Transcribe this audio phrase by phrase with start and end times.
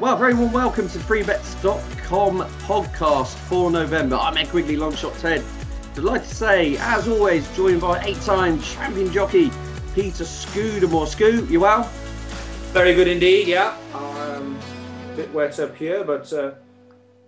[0.00, 4.16] Well, very warm welcome to freebets.com podcast for November.
[4.16, 5.44] I'm Ed Quigley, Longshot Ted.
[5.94, 9.50] Delighted to say, as always, joined by eight-time champion jockey
[9.94, 11.04] Peter Scudamore.
[11.04, 11.82] Scoo, you well?
[12.72, 13.76] Very good indeed, yeah.
[13.92, 14.58] Um,
[15.12, 16.52] a bit wet up here, but uh,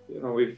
[0.09, 0.57] you know we've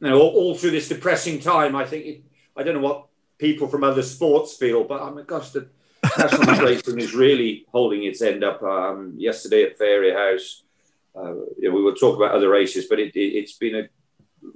[0.00, 1.74] you know all, all, through this depressing time.
[1.74, 2.22] I think it,
[2.54, 3.06] I don't know what
[3.38, 5.70] people from other sports feel, but I mean, gosh, the
[6.18, 8.62] national racing is really holding its end up.
[8.62, 10.60] Um, yesterday at Fairyhouse,
[11.16, 13.88] uh, you know, we will talk about other races, but it, has it, been a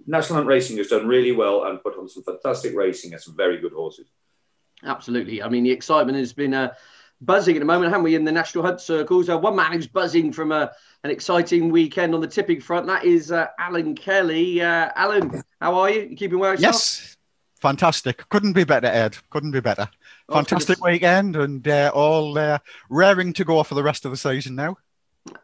[0.06, 3.36] national hunt racing has done really well and put on some fantastic racing and some
[3.36, 4.08] very good horses.
[4.84, 5.42] Absolutely.
[5.42, 6.74] I mean, the excitement has been uh,
[7.20, 9.28] buzzing at the moment, haven't we, in the national hunt circles?
[9.28, 10.72] Uh, one man who's buzzing from a, uh,
[11.04, 14.60] an exciting weekend on the tipping front, that is uh, Alan Kelly.
[14.60, 16.02] Uh, Alan, how are you?
[16.02, 16.74] you keeping well yourself?
[16.74, 17.16] Yes,
[17.60, 18.28] fantastic.
[18.28, 19.16] Couldn't be better, Ed.
[19.30, 19.88] Couldn't be better.
[20.28, 22.58] Oh, fantastic oh, weekend and uh, all
[22.88, 24.76] raring to go for the rest of the season now.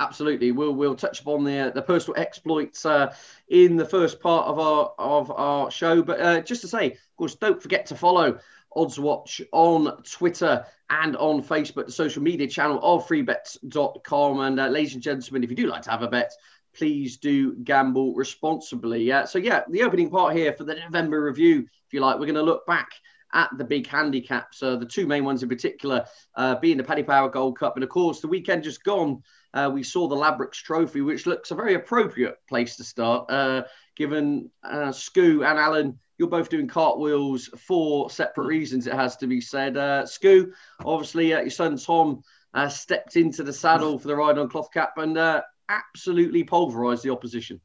[0.00, 3.14] Absolutely, we'll we'll touch upon the the personal exploits uh,
[3.48, 6.02] in the first part of our of our show.
[6.02, 8.38] But uh, just to say, of course, don't forget to follow
[8.74, 14.40] Odds Watch on Twitter and on Facebook, the social media channel of freebets.com.
[14.40, 16.32] And uh, ladies and gentlemen, if you do like to have a bet,
[16.74, 19.10] please do gamble responsibly.
[19.10, 22.26] Uh, so yeah, the opening part here for the November review, if you like, we're
[22.26, 22.90] going to look back
[23.37, 24.59] at the big handicaps.
[24.59, 27.90] The two main ones in particular uh, being the Paddy Power Gold Cup, and of
[27.90, 29.23] course the weekend just gone
[29.56, 33.62] uh, we saw the Ladbrokes Trophy, which looks a very appropriate place to start, uh,
[33.96, 39.26] given uh, Scoo and Alan, you're both doing cartwheels for separate reasons, it has to
[39.26, 39.79] be said.
[39.79, 40.52] Uh, Scoo,
[40.84, 44.70] obviously, uh, your son Tom uh, stepped into the saddle for the ride on Cloth
[44.73, 47.59] Cap and uh, absolutely pulverised the opposition.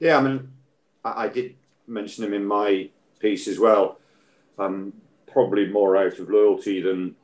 [0.00, 0.52] Yeah, I mean,
[1.04, 3.98] I, I did mention him in my piece as well.
[4.58, 4.92] Um,
[5.32, 7.14] probably more out of loyalty than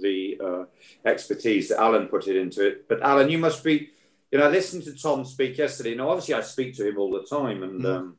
[0.00, 0.64] the uh,
[1.08, 2.88] expertise that Alan put it into it.
[2.88, 3.90] But Alan, you must be,
[4.30, 5.94] you know, I listened to Tom speak yesterday.
[5.94, 7.96] Now, obviously, I speak to him all the time, and mm.
[7.96, 8.16] um,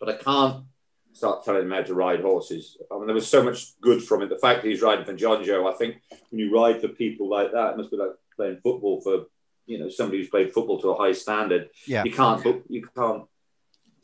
[0.00, 0.64] but I can't
[1.12, 2.76] start telling him how to ride horses.
[2.90, 4.28] I mean, there was so much good from it.
[4.28, 7.52] The fact that he's riding for Jonjo, I think when you ride for people like
[7.52, 9.26] that, it must be like playing football for
[9.66, 11.70] you know somebody who's played football to a high standard.
[11.86, 12.04] Yeah.
[12.04, 13.24] You can't, you can't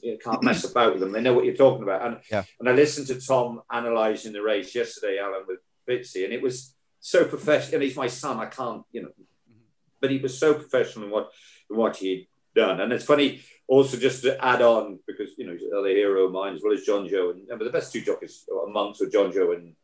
[0.03, 1.13] you can't mess about with them.
[1.13, 2.07] They know what you're talking about.
[2.07, 2.45] And yeah.
[2.59, 6.75] and I listened to Tom analysing the race yesterday, Alan, with Bitsy, and it was
[7.01, 7.77] so professional.
[7.77, 8.39] And he's my son.
[8.39, 9.11] I can't, you know,
[10.01, 11.31] but he was so professional in what
[11.71, 12.81] in what he'd done.
[12.81, 16.33] And it's funny also just to add on because you know he's another hero of
[16.33, 19.75] mine as well as Jonjo, and remember the best two jockeys amongst were Jonjo and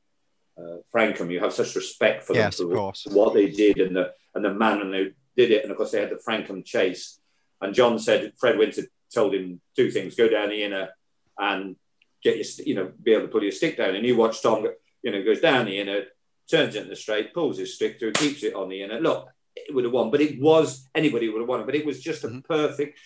[0.59, 1.31] uh, Francome.
[1.31, 4.53] You have such respect for yes, them for what they did and the and the
[4.53, 5.63] man and who did it.
[5.63, 7.21] And of course they had the Francome chase.
[7.61, 8.83] And John said Fred Winter
[9.15, 10.91] told him two things: go down the inner
[11.39, 11.77] and
[12.23, 13.95] get your, you know, be able to pull your stick down.
[13.95, 14.67] And you watch Tom
[15.03, 16.03] you know, goes down the inner,
[16.51, 19.01] turns it in the straight, pulls his stick through, keeps it on the inner.
[19.01, 21.67] Look, it would have won, but it was anybody would have won it.
[21.67, 22.41] But it was just a mm-hmm.
[22.41, 22.99] perfect.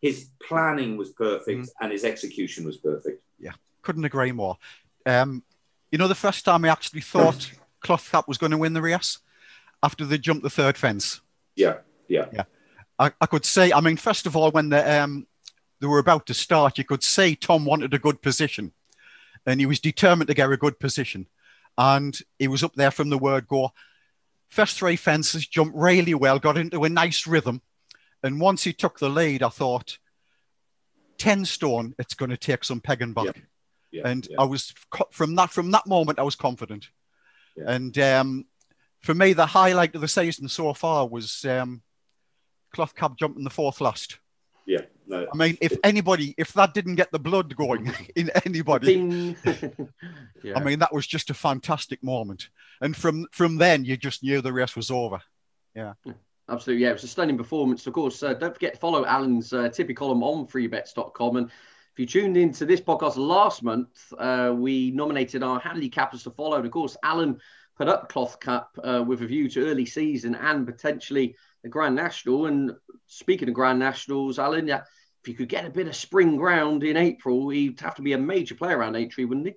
[0.00, 1.84] His planning was perfect, mm-hmm.
[1.84, 3.22] and his execution was perfect.
[3.38, 4.58] Yeah, couldn't agree more.
[5.06, 5.44] Um,
[5.92, 8.82] you know, the first time I actually thought Cloth Cap was going to win the
[8.82, 9.18] race
[9.82, 11.20] after they jumped the third fence.
[11.54, 11.78] Yeah,
[12.08, 12.44] yeah, yeah.
[12.98, 13.72] I, I could say.
[13.72, 15.28] I mean, first of all, when the um,
[15.80, 18.72] they were about to start, you could say Tom wanted a good position,
[19.46, 21.26] and he was determined to get a good position
[21.76, 23.72] and he was up there from the word go.
[24.48, 27.62] First three fences jumped really well, got into a nice rhythm.
[28.22, 29.98] And once he took the lead, I thought,
[31.18, 33.24] 10 stone, it's going to take some pegging back.
[33.24, 33.42] Yeah.
[33.90, 34.08] Yeah.
[34.08, 34.40] and yeah.
[34.40, 34.74] I was
[35.12, 36.88] from that from that moment, I was confident.
[37.56, 38.44] And um,
[39.02, 41.80] for me, the highlight of the season so far was um,
[42.72, 44.18] Cloth Cap jumping the fourth last.
[44.66, 44.80] Yeah.
[45.14, 45.26] No.
[45.32, 49.36] I mean, if anybody, if that didn't get the blood going in anybody,
[50.42, 50.56] yeah.
[50.56, 52.48] I mean, that was just a fantastic moment.
[52.80, 55.20] And from from then, you just knew the race was over.
[55.74, 55.94] Yeah.
[56.48, 57.86] Absolutely, yeah, it was a stunning performance.
[57.86, 61.36] Of course, uh, don't forget to follow Alan's uh, tippy column on freebets.com.
[61.36, 66.30] And if you tuned into this podcast last month, uh, we nominated our handicappers to
[66.30, 66.56] follow.
[66.56, 67.40] And of course, Alan
[67.78, 71.94] put up Cloth Cap uh, with a view to early season and potentially the Grand
[71.94, 72.46] National.
[72.46, 72.72] And
[73.06, 74.82] speaking of Grand Nationals, Alan, yeah,
[75.24, 78.12] if you could get a bit of spring ground in April, he'd have to be
[78.12, 79.54] a major player around Aintree, wouldn't he?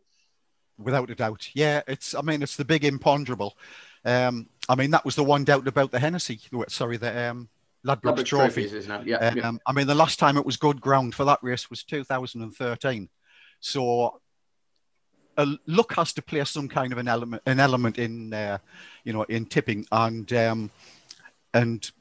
[0.78, 1.81] Without a doubt, yeah.
[1.88, 3.58] It's I mean, it's the big imponderable.
[4.06, 6.40] Um, I mean, that was the one doubt about the Hennessy.
[6.69, 7.50] Sorry, the um,
[7.86, 8.62] Ladbrokes Trophy.
[9.06, 9.46] Yeah, yeah.
[9.46, 13.10] Um, I mean, the last time it was good ground for that race was 2013.
[13.60, 14.22] So
[15.36, 18.60] uh, luck has to play some kind of an element, an element in, uh,
[19.04, 20.72] you know, in tipping, and um,
[21.54, 21.92] and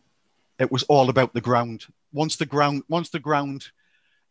[0.61, 1.87] it was all about the ground.
[2.13, 3.69] Once the ground, once the ground,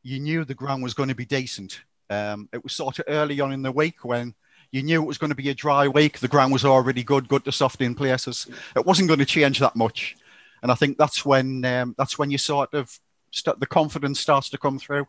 [0.04, 1.82] you knew the ground was going to be decent.
[2.10, 4.36] Um, it was sort of early on in the week when
[4.72, 6.20] you knew it was going to be a dry week.
[6.20, 8.48] The ground was already good, good to soft in places.
[8.76, 10.16] It wasn't going to change that much.
[10.62, 13.00] and I think that's when um, that's when you sort of
[13.32, 15.08] start, the confidence starts to come through,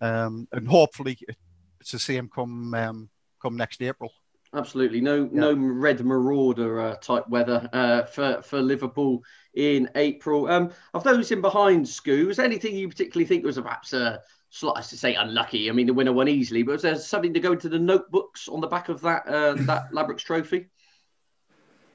[0.00, 1.18] um, and hopefully
[1.80, 4.12] it's the same come um, come next April.
[4.54, 5.40] Absolutely, no yeah.
[5.40, 10.46] no red marauder uh, type weather uh, for for Liverpool in April.
[10.46, 14.20] Um, of those in behind, Scoo, was anything you particularly think was perhaps a
[14.50, 15.70] slight to say unlucky?
[15.70, 18.46] I mean, the winner won easily, but was there something to go into the notebooks
[18.46, 20.68] on the back of that uh, that Ladbrokes Trophy?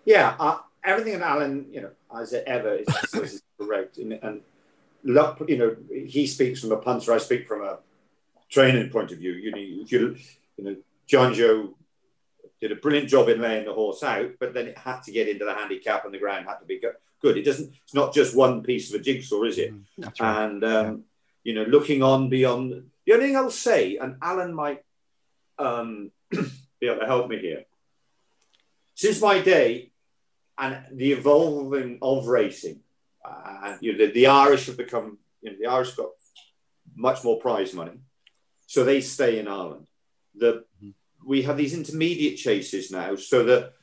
[0.05, 4.41] Yeah, uh, everything that Alan, you know, as ever is, is correct, and, and
[5.03, 5.75] luck, you know,
[6.07, 7.77] he speaks from a punter, I speak from a
[8.49, 9.33] training point of view.
[9.33, 10.15] You know, you,
[10.57, 10.75] you know,
[11.07, 11.73] Jonjo
[12.59, 15.27] did a brilliant job in laying the horse out, but then it had to get
[15.27, 17.37] into the handicap and the ground had to be good.
[17.37, 17.73] It doesn't.
[17.83, 19.73] It's not just one piece of a jigsaw, is it?
[19.73, 20.45] Mm, right.
[20.45, 20.95] And um, yeah.
[21.43, 22.89] you know, looking on beyond.
[23.05, 24.83] The only thing I'll say, and Alan might
[25.57, 27.63] um, be able to help me here.
[28.95, 29.91] Since my day,
[30.57, 32.81] and the evolving of racing,
[33.23, 35.17] uh, you know, the, the Irish have become.
[35.41, 36.09] You know, the Irish got
[36.95, 37.99] much more prize money,
[38.65, 39.87] so they stay in Ireland.
[40.35, 40.89] The mm-hmm
[41.27, 43.73] we have these intermediate chases now, so that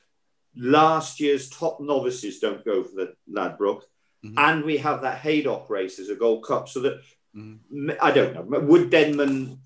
[0.56, 3.85] last year's top novices don't go for the Ladbroke,
[4.25, 4.38] mm-hmm.
[4.38, 7.00] and we have that Haydock race as a Gold Cup, so that
[7.37, 7.91] mm-hmm.
[8.00, 8.61] I don't know.
[8.61, 9.61] Would Denman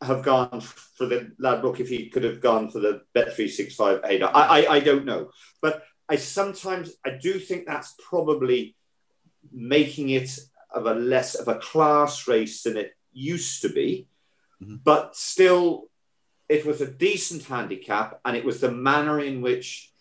[0.00, 3.74] have gone for the Ladbroke if he could have gone for the Bet three six
[3.74, 4.30] five Haydock?
[4.32, 5.30] I, I I don't know,
[5.60, 8.76] but I sometimes I do think that's probably
[9.50, 10.38] making it
[10.70, 14.06] of a less of a class race than it used to be,
[14.62, 14.76] mm-hmm.
[14.84, 15.88] but still
[16.48, 19.92] it was a decent handicap, and it was the manner in which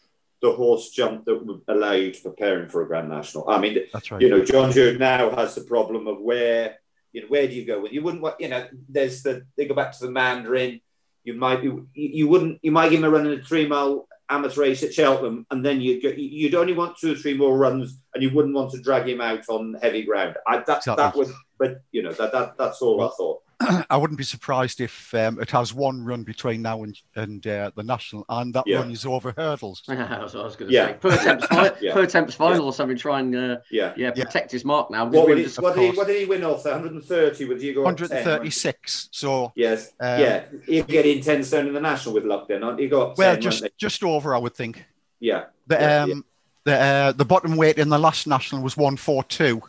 [0.41, 3.49] the horse jumped that would allow you to prepare him for a Grand National.
[3.49, 4.21] I mean, That's right.
[4.21, 6.75] you know, Jonjo now has the problem of where,
[7.11, 7.81] you know, where do you go?
[7.81, 10.79] With you wouldn't want, you know, there's the, they go back to the Mandarin.
[11.23, 14.07] You might be, you wouldn't, you might give him a run in a three mile
[14.29, 17.57] amateur race at Cheltenham, and then you'd go, you'd only want two or three more
[17.57, 20.35] runs, and you wouldn't want to drag him out on heavy ground.
[20.47, 20.95] I, that, exactly.
[20.95, 23.41] that would, but you know, that, that that's all I thought.
[23.89, 27.71] I wouldn't be surprised if um, it has one run between now and, and uh,
[27.75, 28.77] the national, and that yeah.
[28.79, 29.81] run is over hurdles.
[29.87, 30.87] That's what I was going to yeah.
[30.87, 30.93] say.
[30.93, 31.93] Pertemps, fi- yeah.
[31.93, 33.93] Pertemps final or something, try and uh, yeah.
[33.97, 35.05] yeah, protect his mark now.
[35.05, 36.65] What, he, what, did he, what, did he, win off?
[36.65, 39.03] 130 with you go 136.
[39.03, 42.47] 10, so yes, um, yeah, he'll get in 10 stone in the national with luck
[42.47, 42.87] then, aren't he?
[42.87, 44.85] Got well, 10, just just over, I would think.
[45.19, 45.45] Yeah.
[45.65, 46.25] The um,
[46.63, 49.61] the uh, the bottom weight in the last national was 142.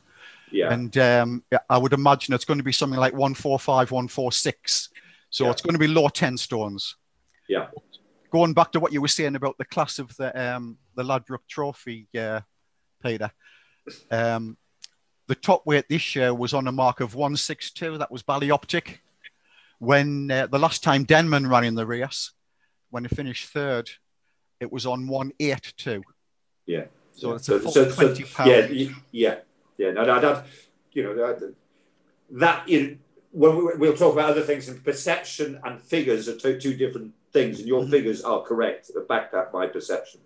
[0.51, 0.73] Yeah.
[0.73, 4.89] And um, I would imagine it's going to be something like 145, 146.
[5.31, 5.51] So yeah.
[5.51, 6.97] it's going to be low 10 stones.
[7.49, 7.69] Yeah.
[8.31, 11.47] Going back to what you were saying about the class of the um, the Ladbroke
[11.49, 12.41] Trophy, uh,
[13.03, 13.31] Peter.
[14.11, 14.59] Um,
[15.29, 17.99] the top weight this year was on a mark of 162.
[17.99, 18.99] That was Ballyoptic.
[19.79, 22.33] When uh, the last time Denman ran in the race,
[22.91, 23.89] when he finished third,
[24.61, 26.03] it was on 182.
[26.67, 26.85] Yeah.
[27.13, 29.37] So it's a so, 20 so, Yeah, yeah
[29.79, 30.47] yeah, no, no, that,
[30.93, 31.55] you know, that,
[32.31, 32.99] that in,
[33.31, 37.15] when we, we'll talk about other things, and perception and figures are two, two different
[37.33, 37.91] things, and your mm-hmm.
[37.91, 40.21] figures are correct, back up by perception.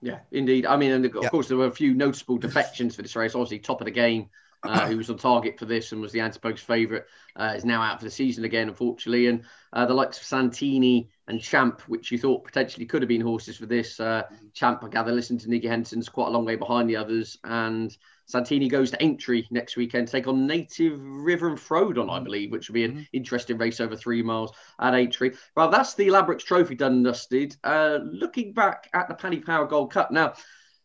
[0.00, 0.66] Yeah, indeed.
[0.66, 3.36] I mean, and of course, there were a few notable defections for this race.
[3.36, 4.28] Obviously, Topofthegame,
[4.64, 7.04] uh, who was on target for this and was the ante-post favourite,
[7.36, 9.28] uh, is now out for the season again, unfortunately.
[9.28, 13.20] And uh, the likes of Santini and Champ, which you thought potentially could have been
[13.20, 14.00] horses for this.
[14.00, 14.22] Uh,
[14.54, 17.38] Champ, I gather, listened to Nicky Henderson's quite a long way behind the others.
[17.44, 17.96] And
[18.26, 22.50] Santini goes to Aintree next weekend to take on Native River and Frodon, I believe,
[22.50, 23.02] which will be an mm-hmm.
[23.12, 25.32] interesting race over three miles at Aintree.
[25.56, 27.56] Well, that's the Ladbrokes Trophy done and dusted.
[27.62, 30.10] Uh, looking back at the Paddy Power Gold Cup.
[30.10, 30.34] Now,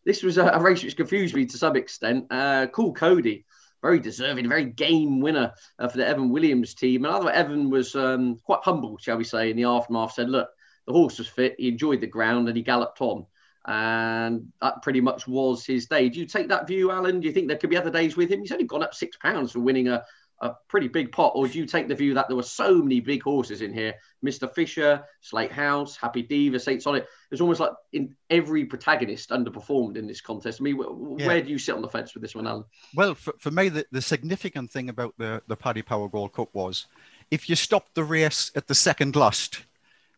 [0.05, 2.27] this was a, a race which confused me to some extent.
[2.29, 3.45] Uh, Coole Cody
[3.81, 7.05] very deserving, very game winner uh, for the Evan Williams team.
[7.05, 10.49] And although Evan was um, quite humble, shall we say, in the aftermath, said, look,
[10.85, 13.25] the horse was fit, he enjoyed the ground, and he galloped on.
[13.65, 16.07] And that pretty much was his day.
[16.07, 17.19] Do you take that view, Alan?
[17.19, 18.39] Do you think there could be other days with him?
[18.39, 20.05] He's only gone up six pounds for winning a,
[20.39, 22.99] a pretty big pot, or do you take the view that there were so many
[22.99, 23.95] big horses in here?
[24.23, 24.51] Mr.
[24.53, 27.07] Fisher, Slate House, Happy Diva, Saint Sonnet.
[27.31, 30.61] It's almost like in every protagonist underperformed in this contest.
[30.61, 31.43] I mean, where yeah.
[31.43, 32.65] do you sit on the fence with this one, Alan?
[32.95, 36.49] Well, for, for me, the, the significant thing about the, the Paddy Power Gold Cup
[36.53, 36.85] was
[37.31, 39.63] if you stopped the race at the second last,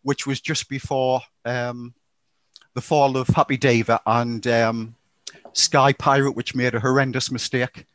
[0.04, 1.94] which was just before um,
[2.74, 4.96] the fall of Happy Diva and um,
[5.54, 7.86] Sky Pirate, which made a horrendous mistake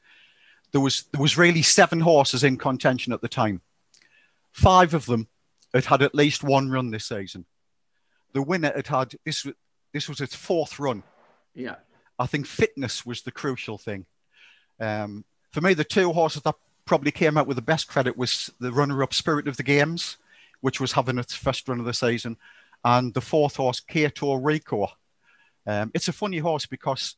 [0.74, 3.60] there was there was really seven horses in contention at the time.
[4.50, 5.28] Five of them
[5.72, 7.46] had had at least one run this season.
[8.32, 9.46] The winner had had this
[9.92, 11.04] this was its fourth run.
[11.54, 11.76] Yeah,
[12.18, 14.06] I think fitness was the crucial thing.
[14.80, 18.50] Um, for me, the two horses that probably came out with the best credit was
[18.58, 20.16] the runner-up Spirit of the Games,
[20.60, 22.36] which was having its first run of the season,
[22.84, 24.88] and the fourth horse Kato Rico.
[25.68, 27.14] Um, it's a funny horse because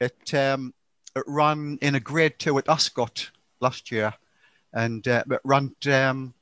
[0.00, 0.72] It, um,
[1.16, 3.30] it ran in a grade two at Ascot
[3.60, 4.14] last year,
[4.72, 6.34] and uh, it ran um,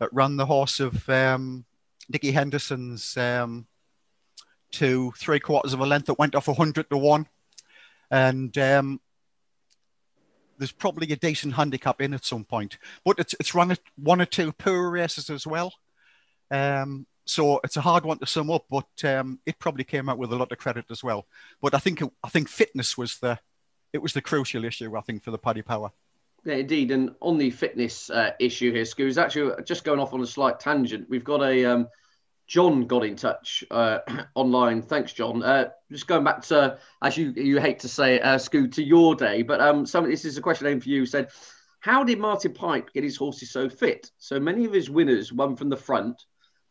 [0.00, 1.64] it the horse of um,
[2.08, 3.66] Nicky Henderson's um,
[4.72, 7.26] to three quarters of a length that went off 100 to one.
[8.10, 9.00] And um,
[10.58, 14.26] there's probably a decent handicap in at some point, but it's, it's run one or
[14.26, 15.72] two poor races as well.
[16.50, 20.18] Um, so it's a hard one to sum up, but um, it probably came out
[20.18, 21.26] with a lot of credit as well.
[21.60, 23.40] But I think I think fitness was the
[23.92, 25.90] it was the crucial issue I think for the Paddy Power.
[26.44, 26.92] Yeah, indeed.
[26.92, 30.60] And on the fitness uh, issue here, Scoos, actually just going off on a slight
[30.60, 31.88] tangent, we've got a um,
[32.46, 33.98] John got in touch uh,
[34.34, 34.82] online.
[34.82, 35.42] Thanks, John.
[35.42, 39.42] Uh, just going back to, as you you hate to say, uh, to your day,
[39.42, 41.04] but um, some this is a question aimed for you.
[41.04, 41.30] Said,
[41.80, 44.10] how did Martin Pipe get his horses so fit?
[44.18, 46.24] So many of his winners won from the front,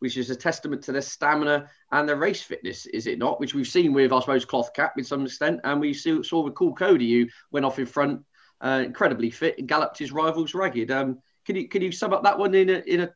[0.06, 3.40] which is a testament to their stamina and their race fitness, is it not?
[3.40, 6.42] Which we've seen with, I suppose, Cloth Cap in some extent, and we saw, saw
[6.42, 8.24] with Coole Cody, who went off in front,
[8.62, 10.92] uh, incredibly fit, and galloped his rivals ragged.
[10.92, 13.10] Um, can you can you sum up that one in a in a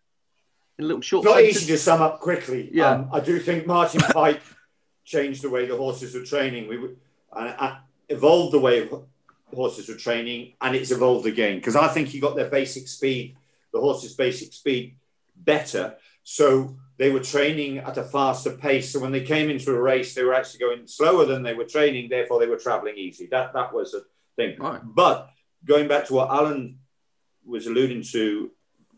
[0.80, 1.26] in a little short.
[1.26, 2.72] It's not easy to sum up quickly.
[2.74, 4.42] Yeah, um, I do think Martin Pipe
[5.06, 6.68] changed the way the horses were training.
[6.68, 6.96] We
[7.32, 7.78] uh, uh,
[8.10, 8.90] evolved the way
[9.54, 13.38] horses were training, and it's evolved again because I think he got their basic speed,
[13.72, 14.96] the horses' basic speed,
[15.36, 15.98] better.
[16.32, 18.94] So they were training at a faster pace.
[18.94, 21.64] So when they came into a race, they were actually going slower than they were
[21.64, 22.08] training.
[22.08, 23.26] Therefore, they were traveling easy.
[23.32, 24.02] That that was a
[24.36, 24.56] thing.
[24.60, 24.80] Right.
[24.84, 25.32] But
[25.66, 26.78] going back to what Alan
[27.44, 28.52] was alluding to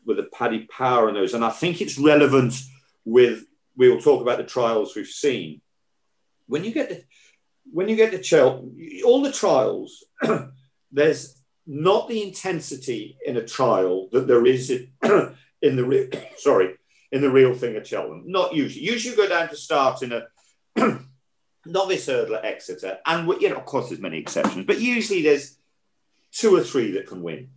[0.06, 1.34] with the Paddy Power and those.
[1.34, 2.54] And I think it's relevant
[3.06, 3.46] with
[3.78, 5.62] we will talk about the trials we've seen.
[6.48, 7.04] When you get the
[7.72, 8.70] when you get the chill,
[9.06, 10.04] all the trials,
[10.92, 14.90] there's not the intensity in a trial that there is in,
[15.62, 16.76] in the sorry
[17.12, 18.24] in the real thing at Cheltenham.
[18.26, 18.86] Not usually.
[18.86, 20.28] Usually you go down to start in a
[21.66, 25.58] novice hurdle at Exeter, and you know, of course, there's many exceptions, but usually there's
[26.32, 27.50] two or three that can win.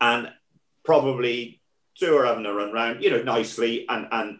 [0.00, 0.30] And
[0.84, 1.60] probably
[1.98, 4.38] two are having a run round, you know, nicely, and and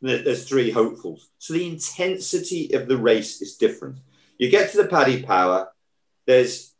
[0.00, 1.28] there's three hopefuls.
[1.38, 3.98] So the intensity of the race is different.
[4.36, 5.68] You get to the Paddy Power,
[6.26, 6.72] there's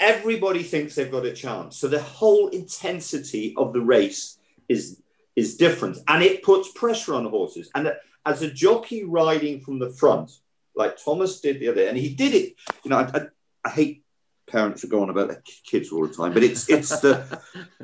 [0.00, 1.76] everybody thinks they've got a chance.
[1.76, 5.02] So the whole intensity of the race is
[5.38, 7.70] is different, and it puts pressure on horses.
[7.74, 7.92] And
[8.26, 10.32] as a jockey riding from the front,
[10.74, 12.56] like Thomas did the other, day, and he did it.
[12.84, 13.20] You know, I, I,
[13.64, 14.04] I hate
[14.50, 17.40] parents who go on about their kids all the time, but it's it's the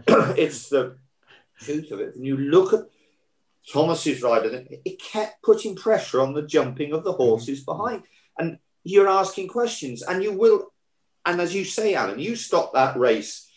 [0.37, 0.97] it's the
[1.61, 2.17] truth of it.
[2.17, 2.81] And you look at
[3.73, 7.23] Thomas's rider, it kept putting pressure on the jumping of the mm-hmm.
[7.23, 8.03] horses behind,
[8.37, 10.73] and you're asking questions, and you will,
[11.25, 13.49] and as you say, Alan, you stop that race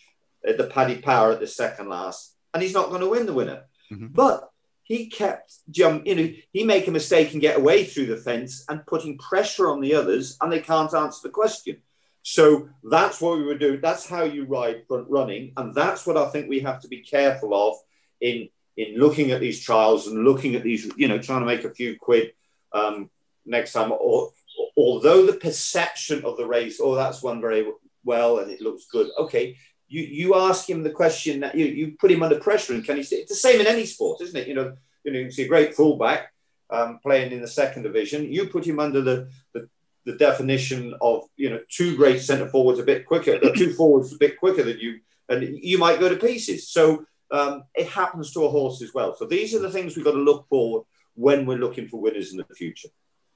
[0.46, 3.34] at the Paddy Power at the second last, and he's not going to win the
[3.34, 4.08] winner, mm-hmm.
[4.08, 4.50] but.
[4.82, 8.64] He kept jump, you know, he make a mistake and get away through the fence
[8.70, 11.82] and putting pressure on the others, and they can't answer the question.
[12.22, 13.78] So that's what we would do.
[13.78, 17.02] That's how you ride front running, and that's what I think we have to be
[17.02, 17.76] careful of
[18.22, 21.64] in in looking at these trials and looking at these, you know, trying to make
[21.64, 22.32] a few quid
[22.72, 23.10] um,
[23.44, 23.92] next time.
[23.92, 24.32] Or
[24.76, 27.66] although the perception of the race, oh, that's one very
[28.04, 29.08] well and it looks good.
[29.18, 29.56] Okay,
[29.88, 32.96] you you ask him the question that you you put him under pressure, and can
[32.96, 33.02] he?
[33.02, 34.48] It's the same in any sport, isn't it?
[34.48, 36.32] You know, you know, you see a great fullback
[36.70, 38.30] um, playing in the second division.
[38.30, 39.68] You put him under the, the
[40.04, 44.18] the definition of you know two great centre forwards a bit quicker, two forwards a
[44.18, 46.68] bit quicker than you, and you might go to pieces.
[46.68, 49.14] So um, it happens to a horse as well.
[49.14, 52.32] So these are the things we've got to look for when we're looking for winners
[52.32, 52.88] in the future.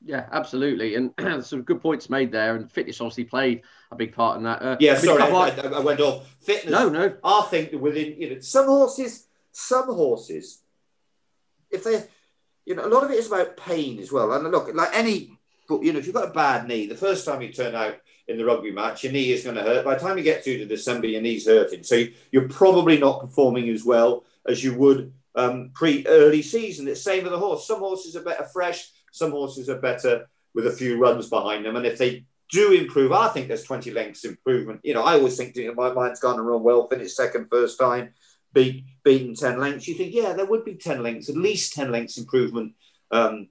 [0.05, 1.13] Yeah, absolutely, and
[1.45, 2.57] some good points made there.
[2.57, 4.63] And fitness obviously played a big part in that.
[4.63, 6.29] Uh, yeah, sorry, I, I, I, went off.
[6.41, 6.73] Fitness.
[6.73, 7.15] No, no.
[7.23, 10.63] I think within you know some horses, some horses,
[11.71, 12.05] if they,
[12.67, 14.33] you know, a lot of it is about pain as well.
[14.33, 17.25] And look, like any but you know, if you've got a bad knee, the first
[17.25, 17.97] time you turn out
[18.29, 19.85] in the rugby match, your knee is going to hurt.
[19.85, 21.83] By the time you get through to December, your knee's hurting.
[21.83, 26.89] So you're probably not performing as well as you would um, pre early season.
[26.89, 27.67] It's same with the horse.
[27.67, 28.91] Some horses are better fresh.
[29.13, 31.77] Some horses are better with a few runs behind them.
[31.77, 34.81] And if they do improve, I think there's 20 lengths improvement.
[34.83, 37.47] You know, I always think you know, my mind's gone and run well, finished second
[37.51, 38.13] first time,
[38.53, 39.87] beat beaten 10 lengths.
[39.87, 42.75] You think, yeah, there would be 10 lengths, at least 10 lengths improvement
[43.13, 43.49] um,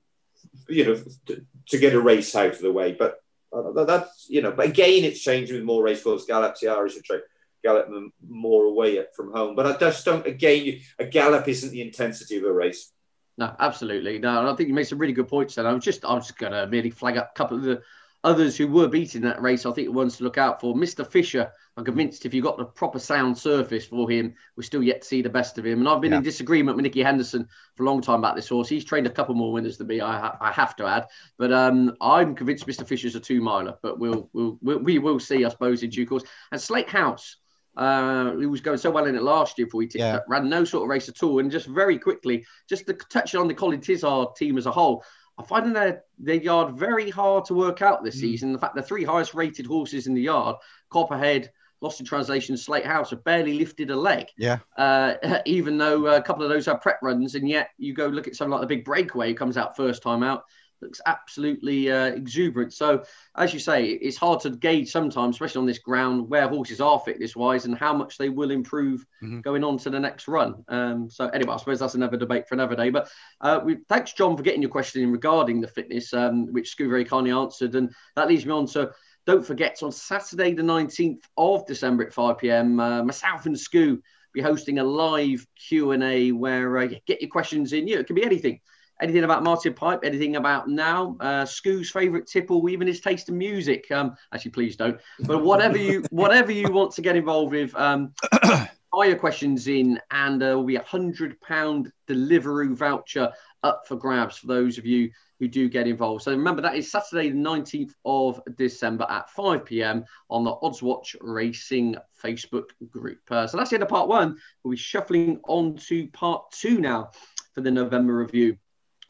[0.67, 2.93] you know, to, to, get a race out of the way.
[2.93, 6.65] But uh, that's, you know, but again, it's changing with more race course gallops.
[6.65, 7.21] Irish are
[7.63, 7.89] gallop
[8.27, 9.55] more away from home.
[9.55, 12.91] But I just don't, again, a gallop isn't the intensity of a race.
[13.37, 14.19] No, absolutely.
[14.19, 15.57] No, and I think you made some really good points.
[15.57, 17.63] And I was just, I was just going to merely flag up a couple of
[17.63, 17.81] the
[18.23, 20.75] others who were beating that race, I think the ones to look out for.
[20.75, 21.05] Mr.
[21.05, 25.01] Fisher, I'm convinced if you got the proper sound surface for him, we're still yet
[25.01, 25.79] to see the best of him.
[25.79, 26.17] And I've been yeah.
[26.17, 28.69] in disagreement with Nicky Henderson for a long time about this horse.
[28.69, 31.07] He's trained a couple more winners than me, I, I have to add.
[31.37, 32.85] But um, I'm convinced Mr.
[32.85, 36.05] Fisher's a two miler, but we'll, we'll, we'll, we will see, I suppose, in due
[36.05, 36.23] course.
[36.51, 37.37] And Slate House.
[37.75, 40.17] Uh, he was going so well in it last year before he ticked yeah.
[40.17, 41.39] up, ran no sort of race at all.
[41.39, 45.03] And just very quickly, just to touch on the Colin Tizzard team as a whole,
[45.37, 48.21] I'm finding their, their yard very hard to work out this mm.
[48.21, 48.53] season.
[48.53, 50.57] The fact the three highest rated horses in the yard,
[50.89, 51.51] Copperhead,
[51.81, 54.27] Lost in Translation, Slate House, have barely lifted a leg.
[54.37, 54.59] Yeah.
[54.77, 58.27] Uh, even though a couple of those are prep runs, and yet you go look
[58.27, 60.43] at something like the Big Breakaway, who comes out first time out,
[60.81, 62.73] looks absolutely uh, exuberant.
[62.73, 63.03] So,
[63.35, 66.99] as you say, it's hard to gauge sometimes, especially on this ground, where horses are
[66.99, 69.41] fitness wise and how much they will improve mm-hmm.
[69.41, 70.63] going on to the next run.
[70.67, 72.89] Um, so, anyway, I suppose that's another debate for another day.
[72.89, 73.09] But
[73.41, 76.89] uh, we, thanks, John, for getting your question in regarding the fitness, um, which Scoo
[76.89, 77.75] very kindly answered.
[77.75, 78.91] And that leads me on to.
[79.27, 83.99] Don't forget, on Saturday, the 19th of December at 5 p.m., uh, myself and Scoo
[84.33, 87.87] be hosting a live Q&A where uh, get your questions in.
[87.87, 88.59] You know, it can be anything
[89.01, 93.37] anything about Martin Pipe, anything about now, uh, Scoo's favourite tipple, even his taste in
[93.37, 93.89] music.
[93.91, 94.99] Um, actually, please don't.
[95.21, 99.99] But whatever you whatever you want to get involved with, um, fire your questions in,
[100.11, 103.31] and there will be a hundred pound delivery voucher
[103.63, 106.23] up for grabs for those of you who do get involved.
[106.23, 110.05] So remember that is Saturday, the 19th of December at 5 p.m.
[110.29, 113.19] on the Odds Watch Racing Facebook group.
[113.29, 114.37] Uh, so that's the end of part one.
[114.63, 117.09] We'll be shuffling on to part two now
[117.53, 118.57] for the November review.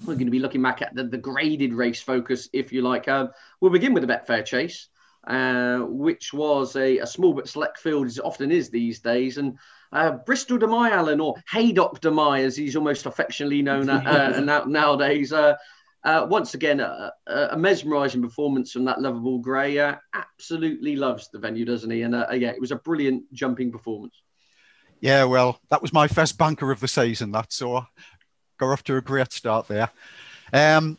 [0.01, 3.07] We're going to be looking back at the, the graded race focus, if you like.
[3.07, 3.29] Um,
[3.59, 4.87] we'll begin with the Betfair Chase,
[5.27, 9.37] uh, which was a, a, small but select field, as it often is these days.
[9.37, 9.59] And
[9.91, 14.39] uh, Bristol de Mai Alan, or Haydock de Mai, as he's almost affectionately known uh,
[14.39, 15.31] now, nowadays.
[15.31, 15.55] Uh,
[16.03, 19.77] uh, once again, a, a, mesmerising performance from that lovable grey.
[19.77, 22.01] Uh, absolutely loves the venue, doesn't he?
[22.01, 24.19] And yeah, it was a brilliant jumping performance.
[24.99, 27.31] Yeah, well, that was my first banker of the season.
[27.31, 27.85] That's so
[28.61, 29.89] got off to a great start there.
[30.53, 30.95] Um,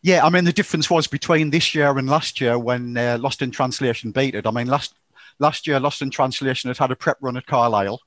[0.00, 3.42] yeah, I mean the difference was between this year and last year when uh, Lost
[3.42, 4.46] in Translation beat it.
[4.46, 4.94] I mean last
[5.40, 8.00] last year Lost in Translation had had a prep run at Carlisle,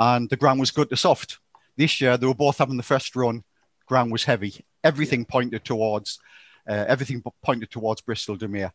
[0.00, 1.38] and the ground was good to soft.
[1.76, 3.44] This year they were both having the first run.
[3.86, 4.64] Ground was heavy.
[4.82, 6.18] Everything pointed towards
[6.68, 8.72] uh, everything pointed towards Bristol de Mai.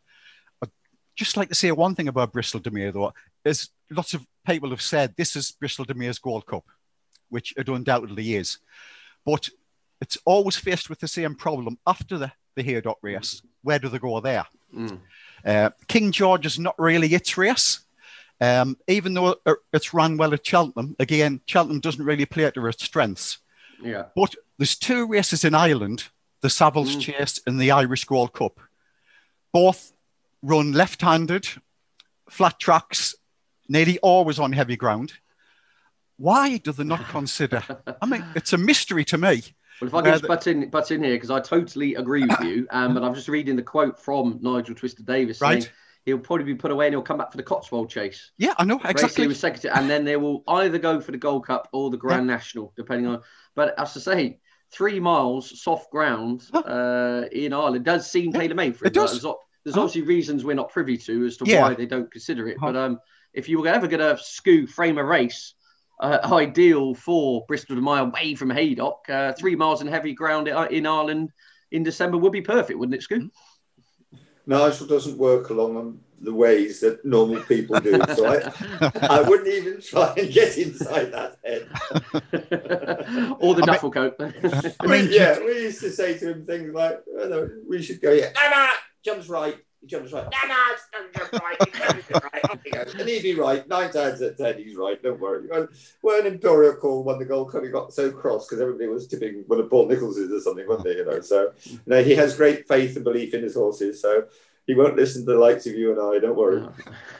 [0.62, 0.70] I'd
[1.16, 3.12] just like to say one thing about Bristol de Mai though.
[3.44, 6.64] Is lots of people have said this is Bristol de Mai's Gold Cup,
[7.28, 8.58] which it undoubtedly is.
[9.24, 9.48] But
[10.00, 13.42] it's always faced with the same problem after the, the Haydock race.
[13.62, 14.46] Where do they go there?
[14.74, 15.00] Mm.
[15.44, 17.80] Uh, King George is not really its race.
[18.40, 19.36] Um, even though
[19.72, 23.38] it's run well at Cheltenham, again, Cheltenham doesn't really play to its strengths.
[23.82, 24.06] Yeah.
[24.14, 26.04] But there's two races in Ireland,
[26.40, 27.00] the Savills mm.
[27.00, 28.60] Chase and the Irish Gold Cup.
[29.52, 29.92] Both
[30.42, 31.48] run left-handed,
[32.28, 33.14] flat tracks,
[33.68, 35.14] nearly always on heavy ground.
[36.16, 37.62] Why do they not consider?
[38.00, 39.42] I mean, it's a mystery to me.
[39.80, 42.40] Well, if I can just butt in, butt in here, because I totally agree with
[42.40, 42.66] you.
[42.70, 45.66] Um, and I'm just reading the quote from Nigel Twiston-Davies saying
[46.04, 48.30] he'll probably be put away and he'll come back for the Cotswold chase.
[48.38, 49.26] Yeah, I know exactly.
[49.26, 52.28] With secretary, and then they will either go for the Gold Cup or the Grand
[52.28, 52.34] yeah.
[52.34, 53.22] National, depending on.
[53.56, 54.38] But as I say,
[54.70, 58.88] three miles soft ground uh, in Ireland does seem tailor made for it.
[58.88, 59.20] It does.
[59.20, 61.62] There's, there's obviously reasons we're not privy to as to yeah.
[61.62, 62.58] why they don't consider it.
[62.60, 63.00] But um,
[63.32, 65.54] if you were ever going to scoop frame a race
[66.00, 69.08] uh, ideal for Bristol de Mai away from Haydock.
[69.08, 71.30] Uh, three miles in heavy ground in Ireland
[71.70, 73.30] in December would be perfect, wouldn't it, Scoot?
[74.46, 79.80] Nigel doesn't work along the ways that normal people do, so I, I wouldn't even
[79.80, 81.68] try and get inside that head.
[83.40, 84.14] or the I duffel coat.
[84.80, 88.12] I mean, yeah, we used to say to him things like, oh, "We should go,
[88.12, 88.70] yeah, no,
[89.04, 90.24] jumps right, he jumps right.
[90.24, 91.58] No, no, it's not right.
[91.68, 92.50] He right.
[92.50, 92.94] Off he goes.
[92.94, 93.68] And he'd be right.
[93.68, 95.02] Nine times out of ten, he's right.
[95.02, 95.46] Don't worry.
[96.00, 99.44] When Imperial Call when the Gold Cup, he got so cross because everybody was tipping
[99.46, 100.96] one of Paul Nicholls's or something, wasn't they?
[100.96, 104.00] You know, so you know, he has great faith and belief in his horses.
[104.00, 104.24] So
[104.66, 106.18] he won't listen to the likes of you and I.
[106.18, 106.66] Don't worry.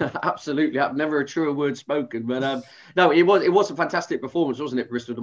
[0.22, 2.22] Absolutely, I've never a truer word spoken.
[2.22, 2.62] But um,
[2.96, 5.14] no, it was it was a fantastic performance, wasn't it, Bristol?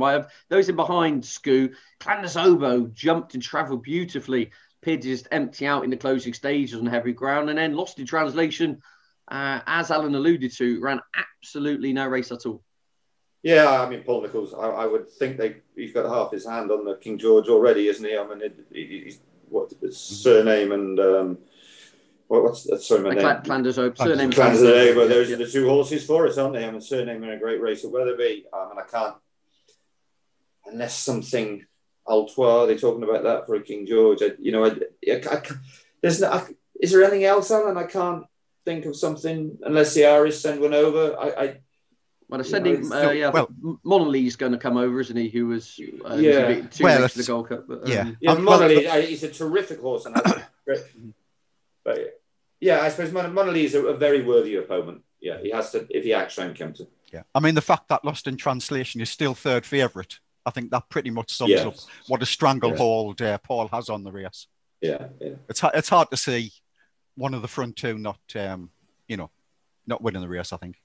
[0.49, 4.51] Those in behind, Scoo, Clan des Obeaux jumped and travelled beautifully
[4.81, 7.99] appeared to just empty out in the closing stages on heavy ground and then lost
[7.99, 8.81] in translation,
[9.29, 12.63] uh, as Alan alluded to, ran absolutely no race at all.
[13.43, 16.69] Yeah, I mean, Paul Nicholls, I, I would think they he's got half his hand
[16.71, 18.15] on the King George already, isn't he?
[18.15, 21.37] I mean, it, he's, what's his Cyrname and um,
[22.27, 22.81] what, what's that?
[22.81, 23.43] Sorry, my name.
[23.43, 23.97] Flanders Oak.
[23.97, 24.31] Cyrname.
[24.31, 25.09] Flanders Oak.
[25.09, 25.35] Those yeah.
[25.35, 26.65] are the two horses for us, aren't they?
[26.65, 28.45] I mean, Cyrname in a great race at Wetherby.
[28.53, 29.15] I mean, I can't
[30.67, 31.65] unless something
[32.09, 34.21] Altois, they're talking about that for a King George.
[34.21, 34.69] I, you know, I,
[35.09, 35.41] I, I,
[36.01, 36.47] there's no,
[36.79, 37.77] is there anything else, Alan?
[37.77, 38.25] I can't
[38.65, 41.15] think of something unless the Irish send one over.
[41.19, 41.57] I, I
[42.27, 43.49] well, they're sending, know, uh, yeah, well-
[43.83, 45.29] Monolly's going to come over, isn't he?
[45.29, 46.49] Who was, uh, Yeah.
[46.49, 46.61] yeah.
[46.67, 47.65] two Well, weeks to the it's- Gold Cup.
[47.67, 48.01] But, yeah.
[48.01, 50.33] um, Yeah, Um, well, Monolly, uh, he's a terrific horse, and that's
[50.65, 50.79] great.
[51.83, 52.21] But
[52.59, 55.03] yeah, I suppose Mon- Monolly is a, a very worthy opponent.
[55.19, 56.87] Yeah, he has to if he acts actually encountered.
[57.13, 57.23] Yeah.
[57.35, 60.89] I mean, the fact that Lost in Translation is still third favourite, I think that
[60.89, 61.67] pretty much sums Yeah.
[61.67, 61.75] up
[62.07, 64.47] what a stranglehold uh, Paul has on the race.
[64.81, 65.35] Yeah, yeah.
[65.47, 66.51] It's, it's hard to see
[67.15, 68.71] one of the front two not, um,
[69.07, 69.29] you know,
[69.85, 70.77] not winning the race, I think.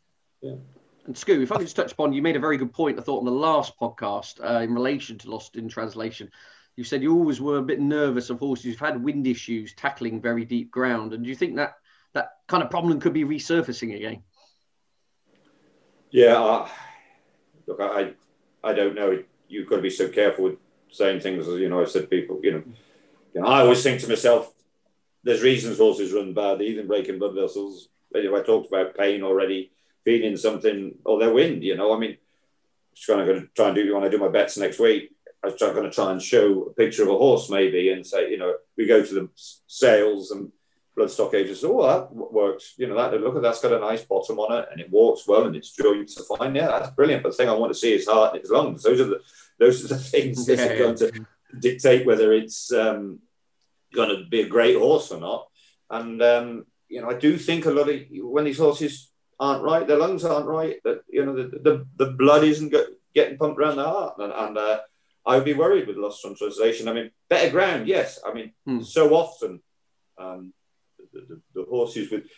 [0.42, 3.02] And Scoot, if I could just touch upon, you made a very good point, I
[3.02, 6.30] thought, on the last podcast uh, in relation to Lost in Translation.
[6.76, 10.20] You said you always were a bit nervous of horses who've had wind issues tackling
[10.20, 11.14] very deep ground.
[11.14, 11.74] And do you think that
[12.12, 14.22] that kind of problem could be resurfacing again?
[16.10, 16.68] Yeah, uh,
[17.66, 18.12] look, I,
[18.62, 19.22] I don't know.
[19.48, 20.56] You've got to be so careful with
[20.90, 21.46] saying things.
[21.46, 22.62] As you know, I've said people, you know,
[23.34, 24.52] you know, I always think to myself,
[25.22, 27.88] there's reasons horses run badly, even breaking blood vessels.
[28.14, 29.72] I talked about pain already,
[30.04, 32.16] feeling something, oh, or their wind, you know, I mean,
[33.10, 35.10] I'm going to try and do when I do my bets next week.
[35.42, 38.30] I was going to try and show a picture of a horse maybe and say,
[38.30, 39.28] you know, we go to the
[39.66, 40.50] sales and
[40.96, 41.62] bloodstock agents.
[41.64, 42.74] Oh, that works.
[42.78, 45.26] You know, that look at that's got a nice bottom on it and it walks
[45.28, 46.54] well and its joints are fine.
[46.54, 47.22] Yeah, that's brilliant.
[47.22, 48.82] But the thing I want to see is heart and its lungs.
[48.82, 49.20] Those are the
[49.58, 51.26] those are the things that Yeah, are going to
[51.58, 53.20] dictate whether it's um,
[53.94, 55.48] going to be a great horse or not.
[55.90, 59.86] And um, you know, I do think a lot of when these horses aren't right,
[59.86, 60.76] their lungs aren't right.
[60.84, 64.32] That you know, the the, the blood isn't get, getting pumped around the heart, and,
[64.32, 64.80] and uh,
[65.26, 66.88] I would be worried with lost on translation.
[66.88, 68.18] I mean, better ground, yes.
[68.26, 68.80] I mean, Hmm.
[68.82, 69.60] so often
[70.18, 70.52] um,
[71.28, 72.28] the, the, horses would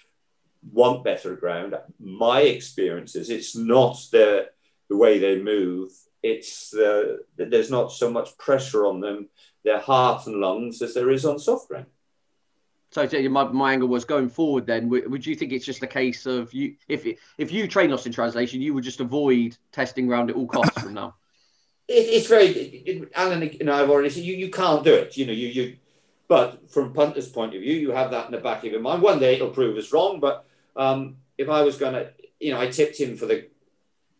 [0.72, 1.74] want better ground.
[2.00, 4.48] My experience is it's not the
[4.88, 5.90] the way they move.
[6.22, 9.28] It's uh, the there's not so much pressure on them,
[9.64, 11.86] their heart and lungs, as there is on soft ground.
[12.90, 14.66] So I tell you, my, my angle was going forward.
[14.66, 17.92] Then would, would you think it's just a case of you if if you train
[17.92, 21.14] us in Translation, you would just avoid testing ground at all costs from now?
[21.90, 24.92] It, it's very, it, it- Alan and I have already said you, you can't do
[24.92, 25.16] it.
[25.16, 25.76] You know, you you.
[26.28, 29.02] But from punter's point of view, you have that in the back of your mind.
[29.02, 30.20] One day it'll prove us wrong.
[30.20, 30.44] But
[30.76, 33.48] um, if I was going to, you know, I tipped him for the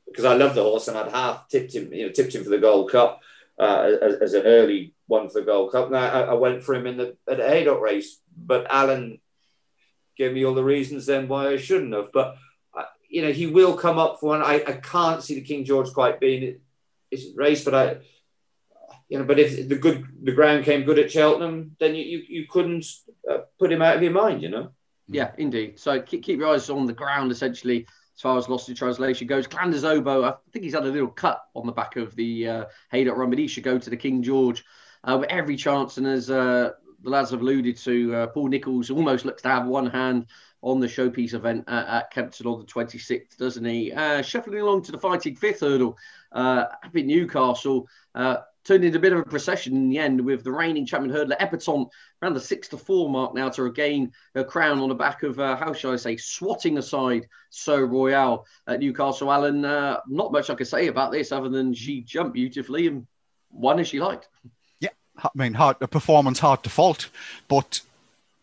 [0.06, 2.48] because I love the horse and I'd half tipped him, you know, tipped him for
[2.50, 3.20] the Gold Cup
[3.58, 5.88] uh, as, as an early one for the Gold Cup.
[5.88, 9.20] And I, I went for him in the at the Haydock race, but Alan
[10.16, 12.10] gave me all the reasons then why I shouldn't have.
[12.12, 12.36] But
[12.76, 14.42] uh, you know, he will come up for one.
[14.42, 16.60] I, I can't see the King George quite being it.
[17.10, 17.96] It's race, but I,
[19.08, 22.22] you know, but if the good the ground came good at Cheltenham, then you you,
[22.28, 22.84] you couldn't
[23.30, 24.70] uh, put him out of your mind, you know.
[25.08, 25.78] Yeah, indeed.
[25.78, 29.26] So keep, keep your eyes on the ground, essentially, as far as Lost in Translation
[29.26, 29.46] goes.
[29.46, 32.48] Clan des Obeaux, I think he's had a little cut on the back of the
[32.48, 34.64] uh, Haydock run, but he should go to the King George
[35.04, 35.96] uh, with every chance.
[35.96, 39.66] And as uh, the lads have alluded to, uh, Paul Nicholls almost looks to have
[39.66, 40.26] one hand
[40.60, 43.92] on the showpiece event at, at Kempton on the 26th, doesn't he?
[43.92, 45.96] Uh, shuffling along to the fighting fifth hurdle
[46.32, 47.88] uh, up in Newcastle.
[48.68, 51.38] Turned into a bit of a procession in the end with the reigning champion hurdler
[51.38, 51.88] Epatante
[52.20, 55.40] around the six to four mark now to regain her crown on the back of
[55.40, 59.32] uh, how shall I say swatting aside Sceau Royal at Newcastle.
[59.32, 63.06] Alan, uh, not much I can say about this other than she jumped beautifully and
[63.50, 64.28] won as she liked.
[64.80, 67.08] Yeah, I mean, hard, the performance hard to fault,
[67.48, 67.80] but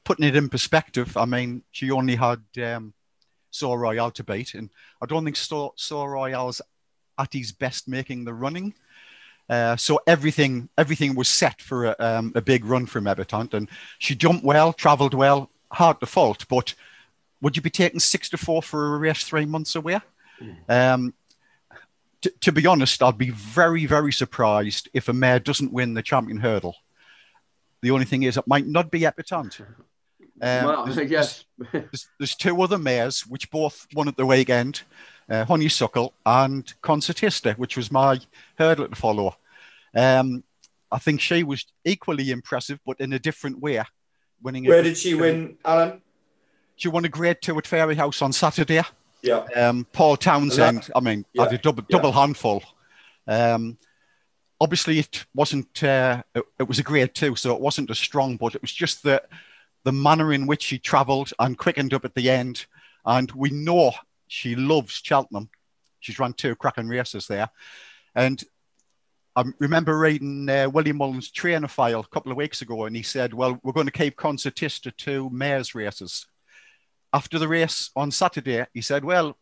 [0.05, 2.95] putting it in perspective, I mean, she only had um,
[3.51, 4.71] Sceau Royal to beat, and
[5.03, 6.63] I don't think Saw, Sceau Royal's
[7.19, 8.73] at his best making the running.
[9.47, 13.69] Uh, so everything everything was set for a, um, a big run from Epatante, and
[13.99, 16.45] she jumped well, travelled well, hard to fault.
[16.49, 16.73] But
[17.41, 19.99] would you be taking six to four for a race three months away?
[20.67, 21.13] Um,
[22.21, 26.01] t- to be honest, I'd be very, very surprised if a mare doesn't win the
[26.01, 26.75] champion hurdle.
[27.81, 29.63] The only thing is, it might not be Epatante.
[30.41, 31.45] Um, well, there's, yes.
[31.71, 34.81] there's, there's two other mares which both won at the weekend
[35.29, 38.19] uh, Honeysuckle and Concertista, which was my
[38.57, 39.35] hurdle to follow.
[39.95, 40.43] Um,
[40.91, 43.81] I think she was equally impressive, but in a different way.
[44.41, 46.01] Winning it- Where did she win, Alan?
[46.75, 48.81] She won a grade two at Fairyhouse on Saturday.
[49.21, 51.97] Yeah, Um, Paul Townend, I mean, Yeah, had a double yeah.
[51.97, 52.61] double handful.
[53.27, 53.77] Um,
[54.61, 55.81] obviously, it wasn't.
[55.83, 58.37] Uh, it, it was a grade two, so it wasn't as strong.
[58.37, 59.23] But it was just the
[59.85, 62.65] the manner in which she travelled and quickened up at the end.
[63.05, 63.93] And we know
[64.27, 65.49] she loves Cheltenham.
[66.01, 67.49] She's run two cracking races there,
[68.13, 68.43] and
[69.35, 73.03] I remember reading uh, William Mullins' trainer file a couple of weeks ago, and he
[73.03, 76.25] said, "Well, we're going to keep Concertista to mares races."
[77.11, 79.37] After the race on Saturday, he said, "Well,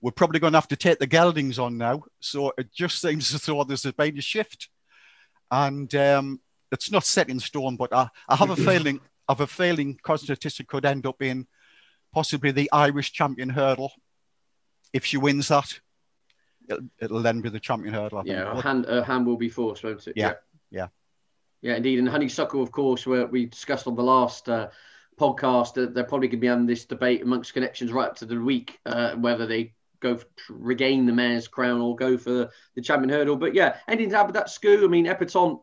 [0.00, 3.32] we're probably going to have to take the geldings on now." So it just seems
[3.32, 4.68] as though there's been a shift,
[5.50, 6.40] and um,
[6.72, 7.76] it's not set in stone.
[7.76, 11.46] But I, I have a feeling, I've a failing Concertista could end up being
[12.12, 13.92] possibly the Irish champion hurdle.
[14.92, 15.78] If she wins that,
[16.68, 18.18] it'll, it'll then be the champion hurdle.
[18.18, 20.14] I Yeah, her hand, her hand will be forced, won't it?
[20.16, 20.32] Yeah,
[20.72, 20.88] yeah.
[21.62, 22.00] Yeah, indeed.
[22.00, 24.70] And honeysuckle, of course, where we discussed on the last uh,
[25.16, 28.26] podcast, that they're probably going to be having this debate amongst connections right up to
[28.26, 32.82] the week uh, whether they go for, regain the mares' crown or go for the
[32.82, 33.36] champion hurdle.
[33.36, 34.84] But yeah, anything to add with that school?
[34.84, 35.60] I mean, Epatante,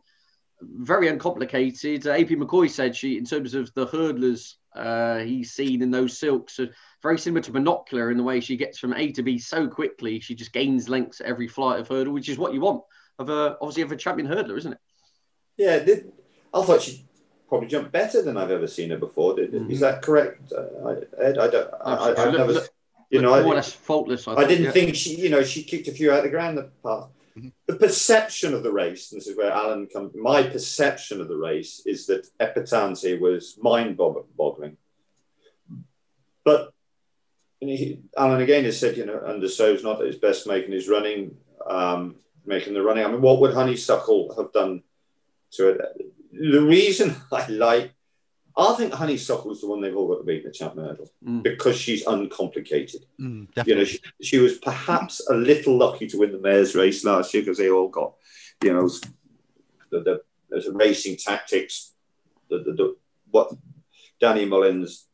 [0.61, 2.07] very uncomplicated.
[2.07, 6.17] Uh, AP McCoy said she, in terms of the hurdlers uh, he's seen in those
[6.17, 6.69] silks, are
[7.03, 10.19] very similar to binocular in the way she gets from A to B so quickly.
[10.19, 12.83] She just gains lengths at every flight of hurdle, which is what you want
[13.19, 14.79] of a obviously of a champion hurdler, isn't it?
[15.57, 16.11] Yeah, did,
[16.53, 17.03] I thought she
[17.49, 19.35] probably jumped better than I've ever seen her before.
[19.35, 19.71] Did, Mhm.
[19.71, 21.37] Is that correct, uh, I- Ed?
[21.37, 21.73] I don't.
[21.73, 22.21] I, I, Absolutely.
[22.23, 22.69] I've Look- never, look-
[23.09, 24.27] you know, more or I, less faultless.
[24.27, 24.71] I, I thought, didn't yeah.
[24.71, 27.07] think she, you know, she kicked a few out of the ground the past.
[27.37, 27.51] Mhm.
[27.67, 30.15] The perception of the race, this is where Alan comes.
[30.15, 34.77] My perception of the race is that Epatante was mind-boggling,
[36.43, 36.73] but
[37.61, 40.71] and he, Alan again has said, you know, under So's not at his best making
[40.71, 43.03] his running, um, making the running.
[43.03, 44.83] I mean, what would Honeysuckle have done
[45.53, 45.81] to it?
[46.31, 47.93] The reason I like,
[48.59, 51.43] I think Honeysuckle's the one they've all got to beat in the champion hurdle Mm.
[51.43, 56.31] because she's uncomplicated Mm, you know, she, she was perhaps a little lucky to win
[56.31, 58.13] the mares' race last year because they all got,
[58.63, 58.89] you know,
[59.91, 61.93] the, the, there's racing tactics,
[62.49, 62.95] the, the, the,
[63.29, 63.51] what
[64.19, 65.05] Danny Mullins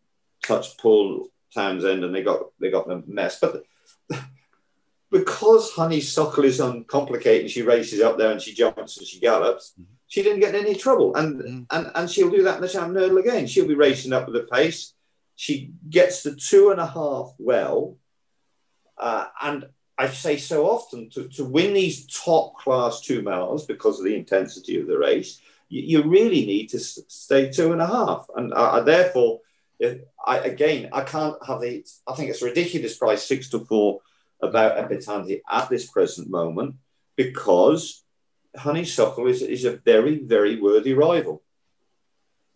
[0.43, 3.39] touched Paul Townend and they got they got the mess.
[3.39, 3.63] But
[5.11, 9.73] because Honeysuckle is uncomplicated, she races up there and she jumps and she gallops.
[9.79, 9.85] Mhm.
[10.13, 11.65] She didn't get in any trouble, and, Mhm.
[11.71, 13.47] and and she'll do that in the champion hurdle again.
[13.47, 14.93] She'll be racing up with the pace.
[15.35, 17.97] She gets the two and a half well,
[18.95, 23.97] uh, and I say so often to, to win these top class two miles because
[23.97, 27.87] of the intensity of the race, you, you really need to stay two and a
[27.87, 28.27] half.
[28.35, 29.41] And I, I therefore,
[29.79, 31.83] if I again, I can't have the.
[32.05, 34.01] I think it's a ridiculous price, six to four,
[34.43, 36.75] about Epatante at this present moment
[37.15, 38.02] because
[38.55, 41.41] Honeysuckle is, is a very, very worthy rival.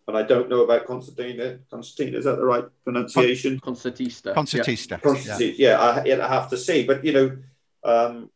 [0.06, 1.58] And I don't know about Constantina.
[1.70, 3.60] Constantina, is that the right pronunciation?
[3.60, 4.32] Concertista.
[4.34, 5.00] Concertista.
[5.02, 6.84] Constantine, yeah, I, yeah, I have to see.
[6.86, 7.36] But you know,
[7.84, 8.30] um,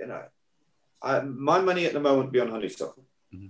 [0.00, 0.22] you know,
[1.02, 3.04] I, my money at the moment be on Honeysuckle.
[3.30, 3.48] Yeah.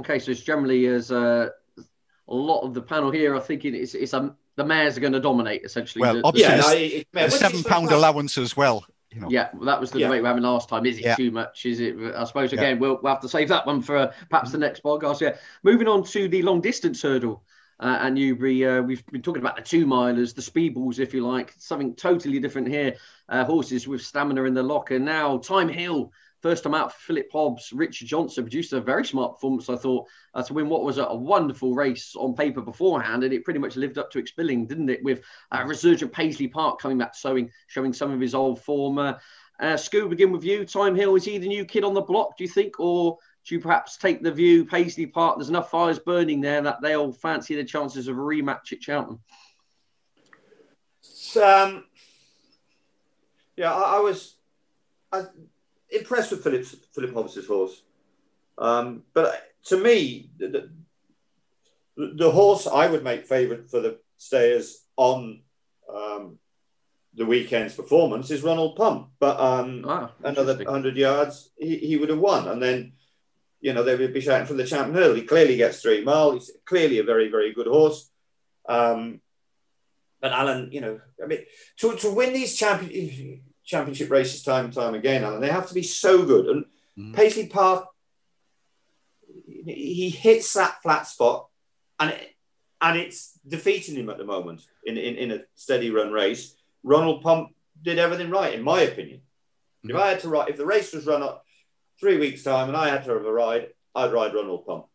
[0.00, 3.94] Okay, so it's generally as uh, a lot of the panel here are thinking it's
[3.94, 6.00] it's um, the mares are going to dominate essentially.
[6.02, 8.84] Well, The- obviously- Yeah, it's- no, it, it, The seven pound allowance as well.
[9.12, 9.28] You know.
[9.30, 10.06] Yeah, well, that was the Yeah.
[10.06, 10.86] debate we were having last time.
[10.86, 11.16] Is it Yeah.
[11.16, 11.66] too much?
[11.66, 11.96] Is it?
[12.14, 12.60] I suppose Yeah.
[12.60, 15.20] again we'll, we'll have to save that one for uh, perhaps the next podcast.
[15.20, 15.36] Yeah.
[15.64, 17.42] Moving on to the long distance hurdle
[17.80, 18.64] uh, at Newbury.
[18.64, 21.54] Uh, we've been talking about the two milers, the speedballs, if you like.
[21.58, 22.94] Something totally different here.
[23.28, 24.98] Uh, horses with stamina in the locker.
[24.98, 26.12] Now, Thyme Hill.
[26.40, 30.42] First time out, Philip Hobbs, Richard Johnson produced a very smart performance, I thought, uh,
[30.42, 33.24] to win what was a, a wonderful race on paper beforehand.
[33.24, 35.02] And it pretty much lived up to its billing, didn't it?
[35.04, 35.22] With
[35.52, 38.98] uh, Resurgent Paisley Park coming back, showing, showing some of his old form.
[38.98, 39.14] Uh,
[39.60, 39.76] uh,
[40.08, 40.64] begin with you.
[40.64, 42.80] Thyme Hill, is he the new kid on the block, do you think?
[42.80, 46.80] Or do you perhaps take the view, Paisley Park, there's enough fires burning there that
[46.80, 49.20] they'll fancy the chances of a rematch at Cheltenham?
[51.36, 51.84] Um,
[53.56, 54.36] yeah, I, I was
[55.12, 55.24] I,
[55.90, 57.82] impressed with Philip's, Philip Hobbs's horse.
[58.58, 60.70] Um, but to me, the,
[61.96, 65.40] the, the horse I would make favourite for the stayers on
[65.92, 66.38] um,
[67.14, 69.08] the weekend's performance is Ronald Pump.
[69.18, 72.48] But um, Ah, another 100 yards, he, he would have won.
[72.48, 72.92] And then,
[73.60, 75.16] you know, they would be shouting for the champion hurdle.
[75.16, 76.32] He clearly gets three mile.
[76.32, 78.10] He's clearly a very, very good horse.
[78.68, 79.20] Um,
[80.20, 81.40] but Alan, you know, I mean,
[81.78, 85.74] to, to win these champion, championship races time and time again, Alan, they have to
[85.74, 86.46] be so good.
[86.46, 86.64] And
[86.98, 87.14] Mhm.
[87.14, 87.86] Paisley Park,
[89.64, 91.48] he hits that flat spot
[92.00, 92.34] and it,
[92.80, 96.54] and it's defeating him at the moment in, in, in a steady run race.
[96.82, 99.20] Ronald Pump did everything right, in my opinion.
[99.84, 101.44] If I had to ride, if the race was run up
[101.98, 104.86] three weeks' time and I had to have a ride, I'd ride Ronald Pump.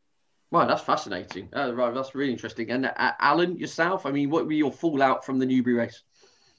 [0.51, 1.49] Wow, that's fascinating.
[1.55, 2.69] Uh, right, that's really interesting.
[2.71, 6.03] And uh, Alan, yourself, I mean, what were your fallout from the Newbury race?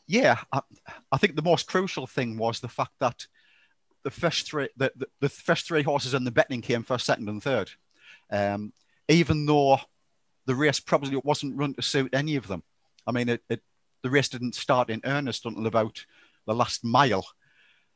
[0.06, 0.60] Yeah, I,
[1.10, 3.26] I think the most crucial thing was the fact that
[4.04, 7.28] the first three, the, the, the first three horses in the betting came first, second,
[7.28, 7.70] and third.
[8.30, 8.72] Um,
[9.08, 9.78] even though
[10.46, 12.62] the race probably wasn't run to suit any of them.
[13.06, 13.62] I mean, it, it
[14.02, 16.04] the race didn't start in earnest until about
[16.46, 17.26] the last mile.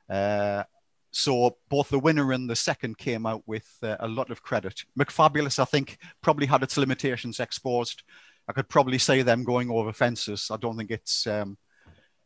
[0.09, 0.65] Uh,
[1.13, 4.85] so both the winner and the second came out with uh, a lot of credit.
[4.99, 8.03] McFabulous, I think, probably had its limitations exposed.
[8.49, 10.51] I could probably say them going over fences.
[10.51, 11.57] I don't think it's um,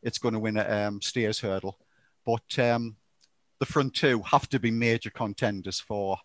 [0.05, 1.79] it's going to win a um, stayers hurdle,
[2.25, 2.97] but um,
[3.59, 6.19] the front two have to be major contenders for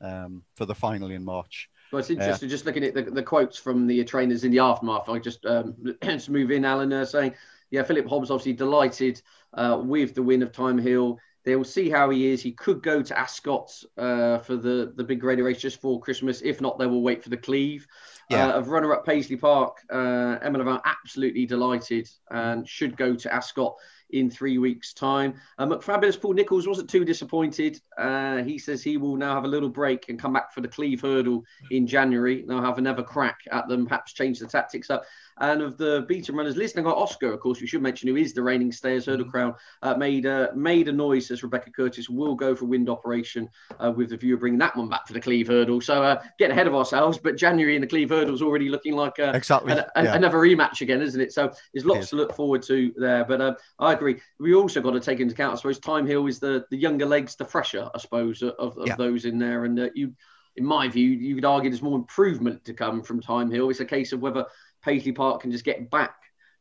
[0.00, 1.68] um, for the final in March.
[1.90, 5.08] Well, it's interesting just looking at the, the quotes from the trainers in the aftermath.
[5.08, 7.34] I just um, just move in, Alan, uh, saying,
[7.70, 9.20] yeah, Philip Hobbs obviously delighted
[9.54, 11.18] uh, with the win of Thyme-Hill.
[11.18, 12.42] They will see how he is.
[12.42, 16.40] He could go to Ascot uh, for the, the big radio race just for Christmas.
[16.42, 17.86] If not, they will wait for the Cleeve.
[18.30, 18.48] Yeah.
[18.48, 23.34] Uh, of runner up Paisley Park, uh, Emma Lavelle absolutely delighted and should go to
[23.34, 23.74] Ascot
[24.12, 25.34] in three weeks' time.
[25.58, 27.80] Um, McFabulous Paul Nicholls wasn't too disappointed.
[27.98, 30.68] Uh, he says he will now have a little break and come back for the
[30.68, 32.44] Cleeve Hurdle in January.
[32.46, 35.04] Now have another crack at them, perhaps change the tactics up.
[35.38, 38.42] And of the beaten runners Lisnagar Oscar, of course, we should mention, who is the
[38.42, 39.30] reigning Stayers Hurdle mm-hmm.
[39.30, 43.48] Crown, uh, made, uh, made a noise as Rebecca Curtis will go for wind operation
[43.78, 45.80] uh, with the view of bringing that one back for the Cleeve Hurdle.
[45.80, 48.94] So uh, getting ahead of ourselves, but January in the Cleeve Hurdle is already looking
[48.94, 50.14] like uh, exactly a, a, yeah.
[50.14, 51.32] another rematch again, isn't it?
[51.32, 53.24] So there's lots to look forward to there.
[53.24, 54.20] But uh, I agree.
[54.38, 57.06] We also got to take into account, I suppose, Thyme Hill is the, the younger
[57.06, 58.96] legs, the fresher, I suppose, of, of yeah.
[58.96, 59.64] those in there.
[59.64, 60.14] And you
[60.56, 63.70] in my view, you could argue there's more improvement to come from Thyme Hill.
[63.70, 64.44] It's a case of whether
[64.82, 66.16] Paisley Park can just get back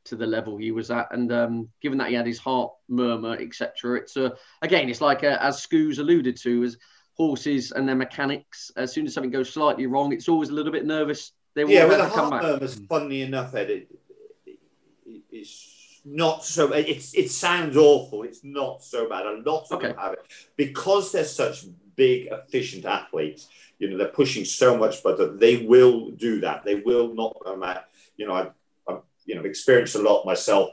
[0.05, 1.07] to the level he was at.
[1.11, 4.31] And um, given that he had his heart murmur, etc., it's uh,
[4.61, 6.77] again, it's like uh, as Scoos alluded to, as
[7.15, 8.71] horses and their mechanics.
[8.75, 11.31] As soon as something goes slightly wrong, it's always a little bit nervous.
[11.53, 12.43] They will yeah, well, the heart back.
[12.43, 13.69] murmur's funny enough, Ed.
[13.69, 13.99] It,
[14.45, 16.71] it, it's not so.
[16.71, 18.23] It's it sounds awful.
[18.23, 19.25] It's not so bad.
[19.25, 19.87] A lot of okay.
[19.89, 23.49] them have it because they're such big, efficient athletes.
[23.79, 25.35] You know, they're pushing so much butter.
[25.35, 26.63] They will do that.
[26.63, 27.83] They will not come out
[28.21, 28.51] you know, I've,
[28.87, 30.69] I've you know experienced a lot myself.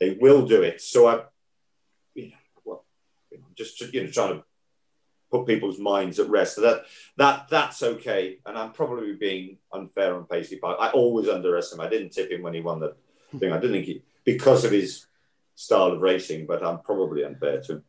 [0.00, 0.80] They will do it.
[0.80, 1.24] So I,
[2.14, 2.84] you know, well,
[3.30, 4.44] you know, just you know trying to
[5.30, 6.54] put people's minds at rest.
[6.54, 6.84] So that
[7.18, 8.38] that that's okay.
[8.46, 10.78] And I'm probably being unfair on Paisley Park.
[10.80, 11.86] I always underestimate.
[11.86, 12.96] I didn't tip him when he won the
[13.38, 13.52] thing.
[13.52, 15.06] I didn't think he because of his
[15.54, 17.84] style of racing, but I'm probably unfair to him.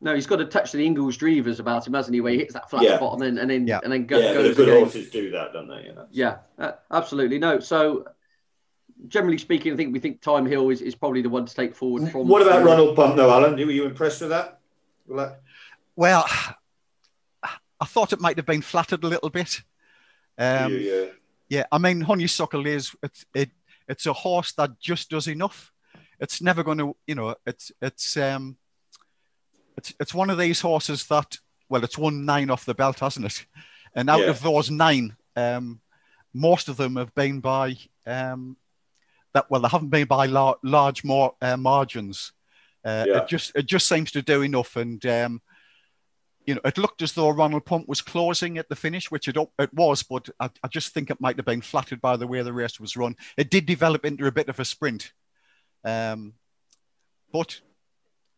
[0.00, 2.20] No, he's got a touch of the Inglis Drevers about him, hasn't he?
[2.20, 2.96] Where he hits that flat yeah.
[2.96, 3.80] spot and then and then yeah.
[3.82, 4.56] and then go, yeah, goes.
[4.56, 4.82] good again.
[4.82, 5.84] horses do that, don't they?
[5.84, 6.06] You know?
[6.10, 7.38] Yeah, uh, absolutely.
[7.38, 8.06] No, so
[9.08, 11.74] generally speaking, I think we think Thyme Hill is, is probably the one to take
[11.74, 12.28] forward from.
[12.28, 13.54] What about Ronald Pump, though, Alan?
[13.54, 14.60] Were you impressed with that?
[15.96, 16.26] Well,
[17.42, 19.60] I thought it might have been flattered a little bit.
[20.38, 21.04] Um, yeah,
[21.48, 21.64] yeah.
[21.70, 23.50] I mean, Honeysuckle is it's it,
[23.88, 25.72] it's a horse that just does enough.
[26.20, 28.56] It's never going to, you know, it's it's um,
[29.76, 31.36] it's it's one of these horses that
[31.68, 33.46] well, it's won nine off the belt, hasn't it?
[33.94, 34.30] And out yeah.
[34.30, 35.80] of those nine, um,
[36.32, 38.56] most of them have been by um,
[39.34, 39.50] that.
[39.50, 42.32] Well, they haven't been by lar- large more uh, margins.
[42.84, 43.18] Uh, yeah.
[43.18, 45.42] It just it just seems to do enough, and um,
[46.46, 49.36] you know, it looked as though Ronald Pump was closing at the finish, which it,
[49.58, 52.42] it was, but I, I, just think it might have been flattered by the way
[52.42, 53.14] the race was run.
[53.36, 55.12] It did develop into a bit of a sprint,
[55.84, 56.34] um,
[57.32, 57.60] but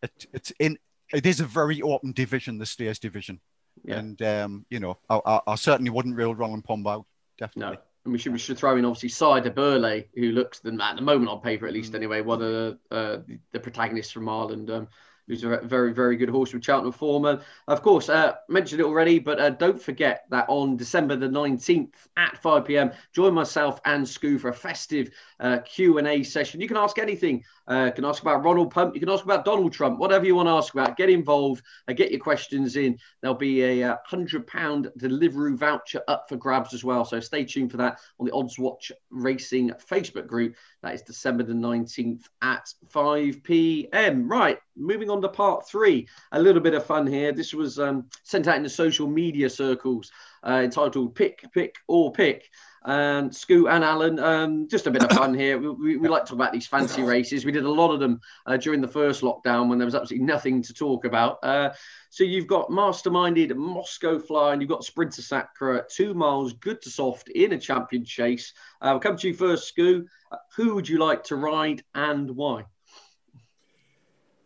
[0.03, 0.79] it, it's in.
[1.13, 3.41] It is a very open division, the Stayers division,
[3.85, 3.99] yeah.
[3.99, 7.07] and um, you know, I, I, I, certainly wouldn't rule Ronald Pump out
[7.39, 7.77] definitely.
[7.77, 7.83] No.
[8.05, 11.03] And we should we should throw in obviously Sire Du Berlais, who looks at the
[11.03, 11.97] moment on paper at least mm.
[11.97, 13.19] anyway, one of the uh,
[13.53, 14.71] the protagonists from Ireland.
[14.71, 14.89] Um,
[15.27, 17.25] who's a very, very good horse with Cheltenham form.
[17.69, 21.93] of course, uh, mentioned it already, but uh, don't forget that on December the 19th
[22.17, 25.11] at 5 p.m., join myself and Scoo for a festive
[25.41, 26.61] uh, Q&A session.
[26.61, 27.45] You can ask anything.
[27.67, 28.95] Uh, you can ask about Ronald Pump.
[28.95, 30.97] You can ask about Donald Trump, whatever you want to ask about.
[30.97, 31.63] Get involved.
[31.89, 32.99] Uh, get your questions in.
[33.23, 37.05] There'll be a £100 uh, delivery voucher up for grabs as well.
[37.05, 40.57] So stay tuned for that on the Odds Watch Racing Facebook group.
[40.83, 44.29] That is December the 19th at 5 p.m.
[44.29, 46.09] Right, moving on to part three.
[46.33, 47.33] A little bit of fun here.
[47.33, 50.11] This was um, sent out in the social media circles
[50.47, 52.51] uh, entitled Pick, Pick, or Pick
[52.85, 54.19] and Scoot and Alan.
[54.19, 55.59] Um, just a bit of fun here.
[55.59, 57.45] We, we, we, like to talk about these fancy races.
[57.45, 60.27] We did a lot of them uh, during the first lockdown when there was absolutely
[60.27, 61.39] nothing to talk about.
[61.43, 61.71] Uh,
[62.11, 66.83] so you've got Master Minded, Moscow Fly, and you've got Sprinter Sacre, two miles, good
[66.83, 68.53] to soft in a champion chase.
[68.81, 70.07] Uh, will come to you first, Scoot.
[70.31, 72.65] Uh, who would you like to ride and why?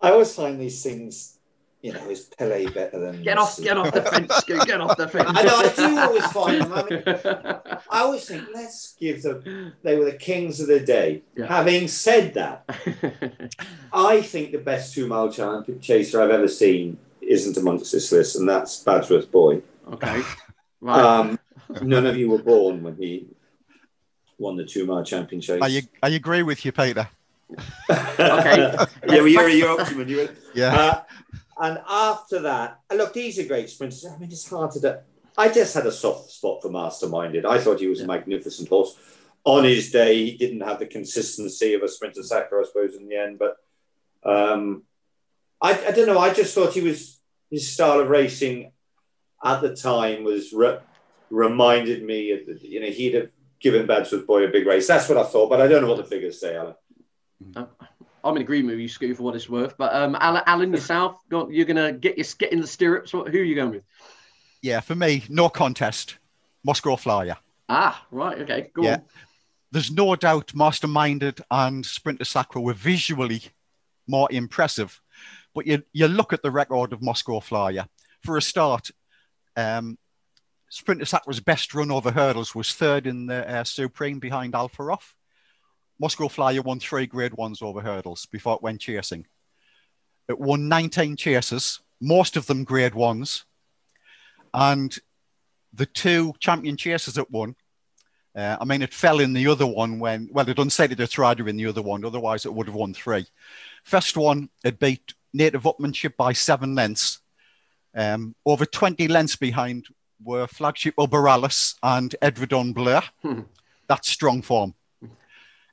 [0.00, 1.38] I always find these things
[1.80, 3.22] you know, is Pele better than?
[3.22, 5.30] Get off, get off the fence, get off the fence.
[5.32, 5.56] I know.
[5.56, 6.72] I do always find them.
[6.72, 7.02] I, mean,
[7.90, 9.72] I always think, let's give them.
[9.82, 11.22] They were the kings of the day.
[11.36, 11.46] Yeah.
[11.46, 12.64] Having said that,
[13.92, 18.36] I think the best two mile champion chaser I've ever seen isn't amongst this list,
[18.36, 19.62] and that's Badsworth Boy.
[19.92, 20.22] Okay.
[20.80, 21.00] Right.
[21.00, 21.38] Um,
[21.82, 23.28] none of you were born when he
[24.36, 25.60] won the two mile champion chase.
[25.62, 27.08] I, I agree with you, Peter.
[27.50, 27.58] Okay.
[27.88, 30.08] yeah, well, you're a Yorkshireman.
[30.08, 30.74] You yeah.
[30.74, 31.02] Uh,
[31.60, 34.06] and after that, look, these are great sprinters.
[34.06, 34.94] I mean, it's hard to do.
[35.36, 37.46] I just had a soft spot for Master Minded.
[37.46, 38.04] I thought he was yeah.
[38.04, 38.96] a magnificent horse.
[39.44, 43.08] On his day, he didn't have the consistency of a Sprinter Sacre, I suppose, in
[43.08, 43.38] the end.
[43.38, 43.56] But
[44.28, 44.82] um,
[45.60, 46.18] I, I, don't know.
[46.18, 47.18] I just thought he was
[47.50, 48.72] his style of racing
[49.42, 50.78] at the time was re-
[51.30, 53.28] reminded me, of, you know, he'd have
[53.60, 54.86] given Badsworth Boy a big race.
[54.86, 56.74] That's what I thought, but I don't know what the figures say, Alan.
[57.56, 59.76] I'm in agreement with you, Scoot, for what it's worth.
[59.78, 63.12] But um, Alan, Alan yourself, you're going to get your get in the stirrups.
[63.12, 63.84] Who are you going with?
[64.62, 66.18] Yeah, for me, no contest.
[66.64, 67.36] Moscow Flyer.
[67.68, 68.38] Ah, right.
[68.40, 68.70] Okay.
[68.74, 68.94] Go yeah.
[68.94, 69.02] on.
[69.70, 73.42] There's no doubt Master Minded and Sprinter Sacre were visually
[74.06, 75.00] more impressive.
[75.54, 77.86] But you, you look at the record of Moscow Flyer.
[78.24, 78.90] For a start,
[79.56, 79.98] um,
[80.70, 85.14] Sprinter Sacre's best run over hurdles was third in the uh, Supreme behind Al Ferof.
[86.00, 89.26] Moscow Flyer won three grade ones over hurdles before it went chasing.
[90.28, 93.44] It won 19 chases, most of them grade ones.
[94.54, 94.96] And
[95.72, 97.56] the two champion chasers it won,
[98.38, 101.48] uh, I mean, it fell in the other one when, well, it unsated its rider
[101.48, 103.26] in the other one, otherwise it would have won three.
[103.82, 107.20] First one, it beat Native Upmanship by seven lengths.
[107.96, 109.86] Um, over 20 lengths behind
[110.22, 113.00] were Flagship Uberalles and Edredon Bleu.
[113.22, 113.40] Hmm.
[113.88, 114.74] That's strong form.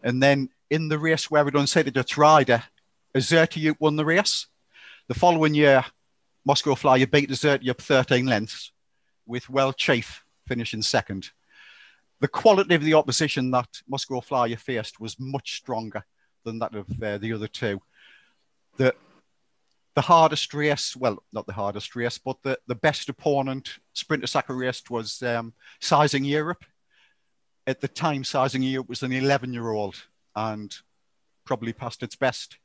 [0.05, 2.63] And then in the race where it unsated its rider,
[3.17, 4.45] Azertyuiop won the race.
[5.07, 5.83] The following year,
[6.45, 8.71] Moscow Flyer beat Azertyuiop 13 lengths,
[9.25, 11.31] with Well Chief finishing second.
[12.19, 16.05] The quality of the opposition that Moscow Flyer faced was much stronger
[16.43, 17.81] than that of uh, the other two.
[18.77, 18.93] The,
[19.95, 24.53] the hardest race, well, not the hardest race, but the, the best opponent Sprinter Sacre
[24.53, 26.63] race was um, Sizing Europe
[27.67, 29.95] at the time, Sizing Europe was an 11 year old
[30.35, 30.75] and
[31.45, 32.57] probably past its best.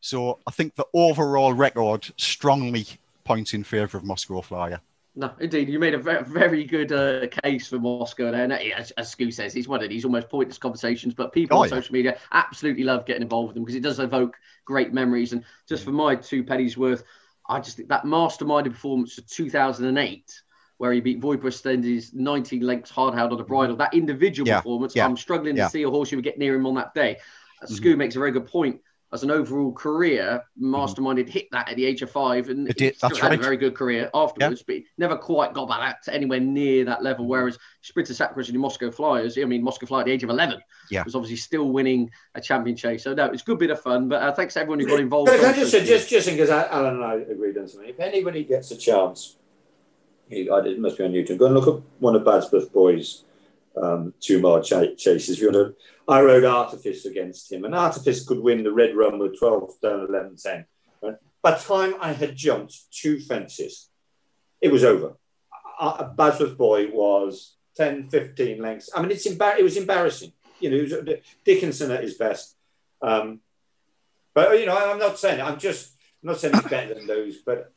[0.00, 2.86] So I think the overall record strongly
[3.24, 4.80] points in favour of Moscow Flyer.
[5.18, 8.44] No, indeed, you made a very, very good uh, case for Moscow there.
[8.44, 11.62] And as, as Scu says, he's one of these almost pointless conversations, but people oh,
[11.62, 11.74] on yeah.
[11.74, 14.36] social media absolutely love getting involved with them because it does evoke
[14.66, 15.32] great memories.
[15.32, 17.02] And just for my two pennies worth,
[17.48, 20.42] I just think that Master Minded performance of 2008
[20.78, 23.76] where he beat Voipa 19 lengths hard held on the bridle.
[23.76, 25.64] That individual yeah, performance, yeah, I'm struggling yeah.
[25.64, 27.16] to see a horse who would get near him on that day.
[27.62, 27.98] Mm-hmm.
[27.98, 28.80] makes a very good point.
[29.12, 30.70] As an overall career, mm-hmm.
[30.72, 31.32] Master Minded mm-hmm.
[31.32, 32.96] hit that at the age of five, and it did.
[33.00, 33.38] That's had right.
[33.38, 37.24] a very good career afterwards, but never quite got back to anywhere near that level.
[37.24, 37.30] Mm-hmm.
[37.30, 40.60] Whereas Sprinter Sacres and Moscow Flyers, I mean, Moscow Flyer at the age of 11
[40.90, 41.04] yeah.
[41.04, 43.00] was obviously still winning a championship.
[43.00, 44.08] So, no, it's a good bit of fun.
[44.08, 45.30] But uh, thanks to everyone who got involved.
[45.30, 48.72] Can I just, just, just because Alan and I agreed on something, if anybody gets
[48.72, 49.36] a chance
[50.30, 51.38] it must be on YouTube.
[51.38, 53.24] Go and look at one of Badsworth Boys'
[53.80, 55.40] um, two mile ch- chases.
[55.40, 55.74] You
[56.08, 60.06] I rode Artifice against him, and Artifice could win the red run with 12 down
[60.08, 60.66] 11 10.
[61.02, 61.14] Right?
[61.42, 63.88] By the time I had jumped two fences,
[64.60, 65.16] it was over.
[65.78, 68.90] Uh, Badsworth Boy was 10, 15 lengths.
[68.94, 70.32] I mean, it's embar- it was embarrassing.
[70.58, 72.56] You know, was, Dickinson at his best.
[73.02, 73.40] Um,
[74.34, 77.38] but, you know, I'm not saying, I'm just, I'm not saying he's better than those,
[77.38, 77.72] but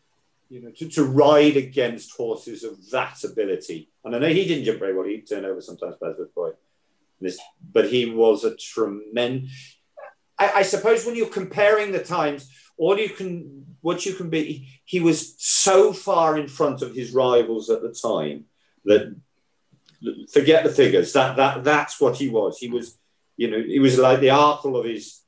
[0.49, 3.89] you know, to, to ride against horses of that ability.
[4.03, 5.05] And I know he didn't jump very well.
[5.05, 6.51] He'd turn over sometimes, Badsworth Boy.
[7.21, 7.39] This,
[7.71, 9.77] but he was a tremendous.
[10.37, 14.69] I, I, suppose when you're comparing the times, all you can, what you can be,
[14.85, 18.45] he was so far in front of his rivals at the time
[18.85, 19.15] that
[20.31, 21.11] forget the figures.
[21.11, 22.57] That that that's what he was.
[22.57, 22.97] He was,
[23.35, 25.21] you know, he was like the Arkle of his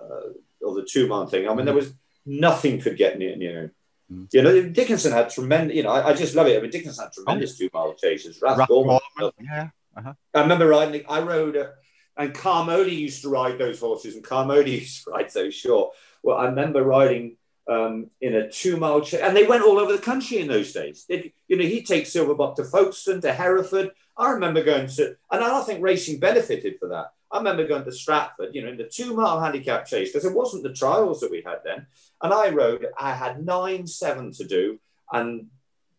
[0.00, 1.48] uh, of the two man thing.
[1.48, 1.92] I mean, there was
[2.24, 3.70] nothing could get near near him.
[4.12, 4.28] Mm.
[4.32, 5.76] You know, Dickinson had tremendous.
[5.76, 6.58] You know, I, I, just love it.
[6.58, 8.40] I mean, Dickinson had tremendous two mile chases.
[8.40, 9.00] Rathgorman,
[9.40, 9.70] yeah.
[9.96, 10.12] Uh-huh.
[10.34, 11.04] I remember riding.
[11.08, 11.68] I rode, uh,
[12.16, 15.94] and Carmody used to ride those horses, and Carmody used to ride so short.
[16.22, 17.36] Well, I remember riding
[17.68, 20.72] um, in a two mile chase, and they went all over the country in those
[20.72, 21.06] days.
[21.08, 23.92] It, you know, he'd take Silver Buck to Folkestone, to Hereford.
[24.16, 27.12] I remember going to, and I don't think racing benefited for that.
[27.32, 30.36] I remember going to Stratford, you know, in the two mile handicap chase, because it
[30.36, 31.86] wasn't the trials that we had then.
[32.20, 34.78] And I rode, I had nine seven to do,
[35.10, 35.46] and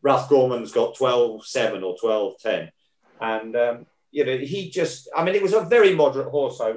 [0.06, 2.72] Rathgorman's got 12 7 or 12 10.
[3.20, 6.76] And, um, you know, he just, I mean, it was a very moderate horse I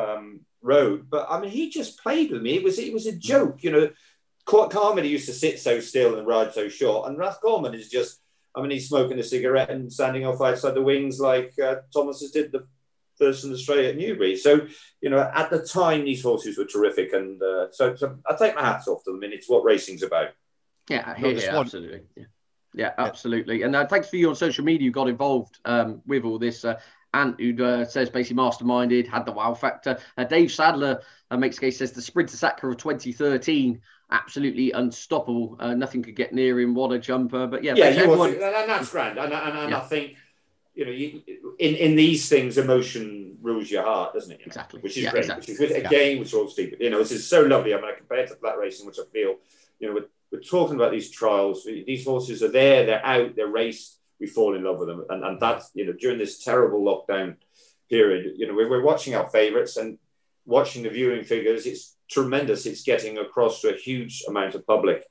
[0.00, 2.56] um, rode, but I mean, he just played with me.
[2.56, 3.90] It was, it was a joke, you know.
[4.44, 8.20] Carmody used to sit so still and ride so short, and Rathgorman is just,
[8.56, 12.32] I mean, he's smoking a cigarette and standing off outside the wings like uh, Thomas's
[12.32, 12.66] did the
[13.22, 14.36] first in the straight at Newbury.
[14.36, 14.66] So,
[15.00, 17.12] you know, at the time, these horses were terrific.
[17.12, 19.22] And uh, so, so, I take my hats off to them.
[19.22, 20.30] and it's what racing's about.
[20.88, 22.02] Yeah, yeah, yeah absolutely.
[22.16, 22.24] Yeah.
[22.74, 23.62] yeah, absolutely.
[23.62, 24.84] And uh, thanks for you on social media.
[24.84, 26.64] You got involved um, with all this.
[26.64, 26.80] Uh,
[27.14, 29.98] Ant, who uh, says basically Master Minded, had the wow factor.
[30.16, 35.56] Uh, Dave Sadler uh, makes case says the Sprinter Sacre of 2013, absolutely unstoppable.
[35.60, 36.74] Uh, nothing could get near him.
[36.74, 37.46] What a jumper!
[37.46, 38.18] But yeah, yeah, everyone...
[38.18, 39.18] was, and that's grand.
[39.18, 39.78] And, and, and yeah.
[39.78, 40.16] I think
[40.74, 41.22] you know, you,
[41.58, 44.40] in in these things, emotion rules your heart, doesn't it?
[44.40, 44.50] You know?
[44.50, 44.80] Exactly.
[44.80, 45.24] Which is yeah, great.
[45.24, 45.54] Exactly.
[45.54, 45.76] Which is.
[45.76, 46.18] Again, yeah.
[46.18, 46.78] which is all stupid.
[46.80, 47.74] You know, this is so lovely.
[47.74, 49.36] I mean, I compare it to flat racing, which I feel,
[49.78, 51.64] you know, we're, we're talking about these trials.
[51.64, 52.86] These horses are there.
[52.86, 53.36] They're out.
[53.36, 53.98] They're raced.
[54.22, 55.04] we fall in love with them.
[55.10, 57.36] And, and that's, you know, during this terrible lockdown
[57.90, 59.98] period, you know, we're, we're watching our favourites and
[60.46, 61.66] watching the viewing figures.
[61.66, 62.64] It's tremendous.
[62.64, 65.04] It's getting across to a huge amount of public.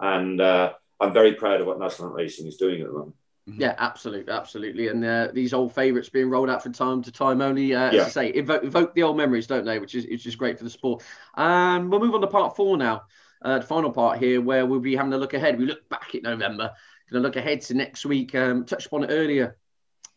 [0.00, 3.14] And uh, I'm very proud of what National Racing is doing at the moment.
[3.48, 3.60] Mm-hmm.
[3.60, 4.88] Yeah, absolutely, absolutely.
[4.88, 8.00] And uh, these old favourites being rolled out from time to time only, uh, yeah.
[8.00, 9.78] as I say, evoke, evoke, the old memories, don't they?
[9.78, 11.04] Which is which is great for the sport.
[11.36, 13.02] And um, we'll move on to part four now,
[13.42, 15.58] uh, the final part here, where we'll be having a look ahead.
[15.58, 16.72] We look back at November,
[17.10, 18.34] going to look ahead to next week.
[18.34, 19.56] Um, touched upon it earlier.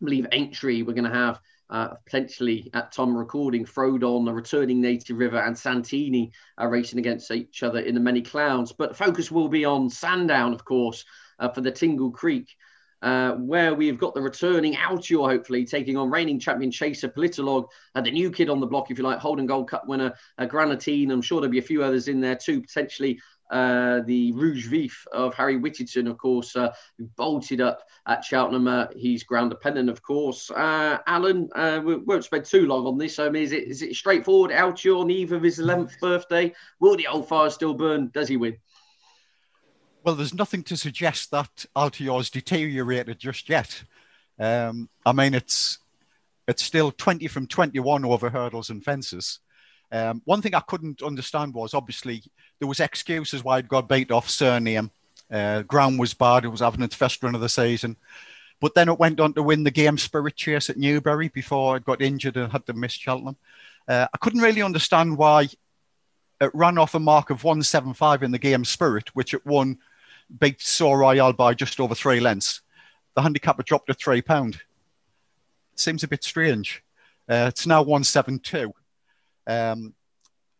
[0.01, 4.81] I believe entry we're going to have uh, potentially at of recording, Frodon, the returning
[4.81, 8.71] Native River, and Santini are racing against each other in the many clouds.
[8.71, 11.05] But focus will be on Sandown, of course,
[11.37, 12.55] uh, for the Tingle Creek
[13.01, 18.05] uh, where we've got the returning Altior, hopefully taking on reigning champion Chaser Politologue, and
[18.05, 21.11] the new kid on the block, if you like, Haldon Gold Cup winner uh, Greaneteen.
[21.11, 23.19] I'm sure there'll be a few others in there too, potentially.
[23.49, 26.71] Uh, the Rouge Vif of Harry Whittington, of course, uh,
[27.15, 28.67] bolted up at Cheltenham.
[28.67, 30.51] Uh, he's ground dependent, of course.
[30.51, 33.17] Uh, Alan, uh, we won't spend too long on this.
[33.17, 34.51] I mean, is it, is it straightforward?
[34.51, 36.53] Altior on eve of his 11th birthday.
[36.79, 38.11] Will the old fire still burn?
[38.13, 38.57] Does he win?
[40.03, 43.83] Well, there's nothing to suggest that Altior's deteriorated just yet.
[44.39, 45.79] Um, I mean, it's
[46.47, 49.39] it's still 20 from 21 over hurdles and fences.
[49.91, 52.23] Um, one thing I couldn't understand was obviously
[52.59, 54.89] there was excuses why it got beat off Cyrname.
[55.31, 56.45] Uh, ground was bad.
[56.45, 57.97] It was having its first run of the season.
[58.59, 61.85] But then it went on to win the game Spirit Chase at Newbury before it
[61.85, 63.37] got injured and had to miss Cheltenham.
[63.87, 65.49] Uh, I couldn't really understand why
[66.41, 69.77] it ran off a mark of 175 in the game Spirit, which it won
[70.37, 72.61] beat Sceau Royal by just over three lengths.
[73.15, 74.59] The handicap had dropped to three pound.
[75.75, 76.83] Seems a bit strange.
[77.27, 78.73] Uh, it's now one seven two.
[79.47, 79.93] Um,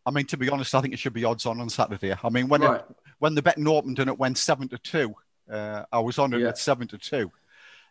[0.04, 2.14] I mean, to be honest, I think it should be odds on on Saturday.
[2.22, 2.80] I mean, when right.
[2.80, 5.14] it, when the betting opened and it went seven to two,
[5.50, 6.48] uh, I was on it yeah.
[6.48, 7.30] at seven to two.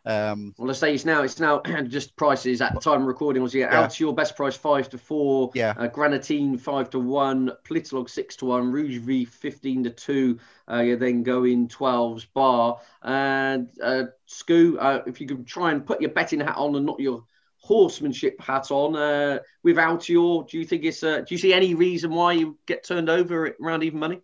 [0.06, 3.42] Um, well, let's say it's now it's now just prices at the time of recording
[3.42, 8.08] was yeah, Altior best price five to four, yeah, uh, Greaneteen five to one, Politologue
[8.08, 10.38] six to one, Rouge V fifteen to two.
[10.70, 14.76] Uh, you then go in twelves bar and uh, Scoo.
[14.78, 17.24] Uh, if you could try and put your betting hat on and not your
[17.58, 21.74] horsemanship hat on uh, without your, do you think it's uh, do you see any
[21.74, 24.20] reason why you get turned over around even money?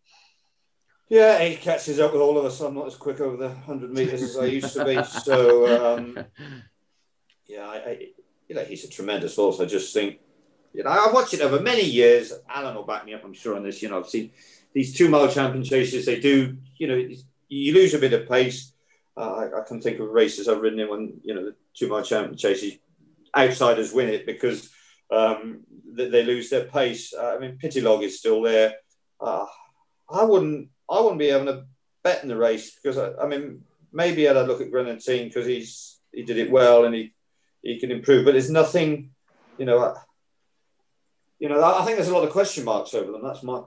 [1.09, 2.61] Yeah, he catches up with all of us.
[2.61, 5.03] I'm not as quick over the 100 metres as I used to be.
[5.05, 6.19] So, um,
[7.47, 8.09] yeah, I, I,
[8.49, 9.61] you know, he's a tremendous horse.
[9.61, 10.19] I just think,
[10.73, 12.33] you know, I've watched it over many years.
[12.49, 13.83] Alan will back me up, I'm sure, on this.
[13.83, 14.33] You know, I've seen
[14.73, 16.07] these two mile champion chases.
[16.07, 17.09] They do, you know,
[17.49, 18.73] you lose a bit of pace.
[19.17, 21.89] Uh, I, I, can think of races I've ridden in when, you know, the two
[21.89, 22.79] mile champion chases,
[23.35, 24.69] outsiders win it because
[25.11, 27.15] um, they, they, lose their pace.
[27.15, 28.75] Uh, I mean, Pity Log is still there.
[29.19, 29.47] Uh,
[30.11, 31.65] I wouldn't I wouldn't be having a
[32.03, 33.63] bet in the race because I, I mean
[33.93, 37.13] maybe I'd look at Greaneteen because he's he did it well and he
[37.63, 39.11] he can improve, but there's nothing,
[39.59, 39.79] you know.
[39.83, 39.95] I,
[41.39, 43.23] you know, I think there's a lot of question marks over them.
[43.23, 43.61] That's my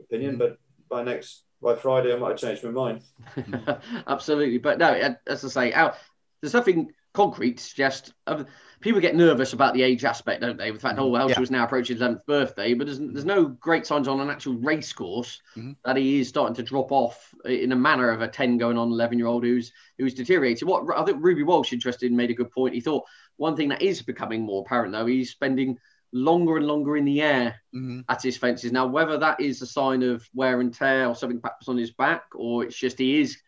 [0.00, 0.58] opinion, but
[0.88, 3.02] by next by Friday, I might have changed my mind.
[4.06, 5.96] Absolutely, but no, as I say, out
[6.40, 7.72] there's nothing concrete.
[7.74, 8.44] Just uh,
[8.80, 10.70] people get nervous about the age aspect, don't they?
[10.70, 11.40] The fact, oh, Elsa yeah.
[11.40, 14.54] was now approaching his 11th birthday, but there's, there's no great signs on an actual
[14.54, 15.72] race course mm-hmm.
[15.84, 18.88] that he is starting to drop off in a manner of a 10 going on
[18.88, 20.68] 11 year old who's who's deteriorated.
[20.68, 22.74] What I think Ruby Walsh, interested, made a good point.
[22.74, 23.04] He thought
[23.36, 25.78] one thing that is becoming more apparent, though, he's spending
[26.12, 28.00] longer and longer in the air mm-hmm.
[28.08, 28.72] at his fences.
[28.72, 31.90] Now, whether that is a sign of wear and tear or something perhaps on his
[31.90, 33.38] back, or it's just he is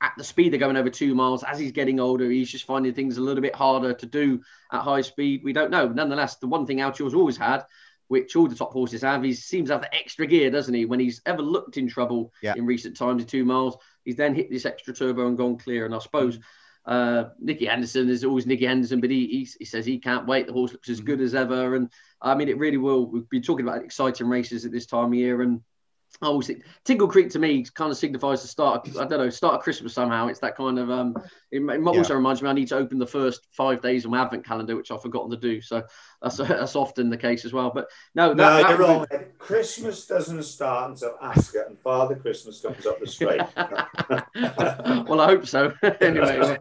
[0.00, 1.42] at the speed they're going over two miles.
[1.42, 4.42] As he's getting older, he's just finding things a little bit harder to do
[4.72, 5.42] at high speed.
[5.44, 5.88] We don't know.
[5.88, 7.64] Nonetheless, the one thing Altior's always had,
[8.08, 10.84] which all the top horses have, he seems to have the extra gear, doesn't he?
[10.84, 12.54] When he's ever looked in trouble yeah.
[12.56, 15.86] in recent times in two miles, he's then hit this extra turbo and gone clear.
[15.86, 16.38] And I suppose
[16.84, 20.46] uh, Nicky Henderson is always Nicky Henderson, but he, he, he says he can't wait.
[20.46, 21.74] The horse looks as good as ever.
[21.74, 21.90] And
[22.20, 23.06] I mean, it really will.
[23.06, 25.42] We've been talking about exciting races at this time of year.
[25.42, 25.62] And
[26.22, 28.88] I always think Tingle Creek to me kind of signifies the start.
[28.88, 30.28] Of, I don't know, start of Christmas somehow.
[30.28, 30.90] It's that kind of.
[30.90, 31.14] Um,
[31.50, 32.16] it, it also yeah.
[32.16, 34.90] reminds me I need to open the first five days of my Advent calendar, which
[34.90, 35.60] I've forgotten to do.
[35.60, 35.82] So
[36.22, 37.70] that's that's often the case as well.
[37.74, 39.06] But no, that, no, that you're wrong.
[39.38, 43.42] Christmas doesn't start until Ascot and Father Christmas comes up the street.
[45.06, 45.72] well, I hope so.
[46.00, 46.56] anyway,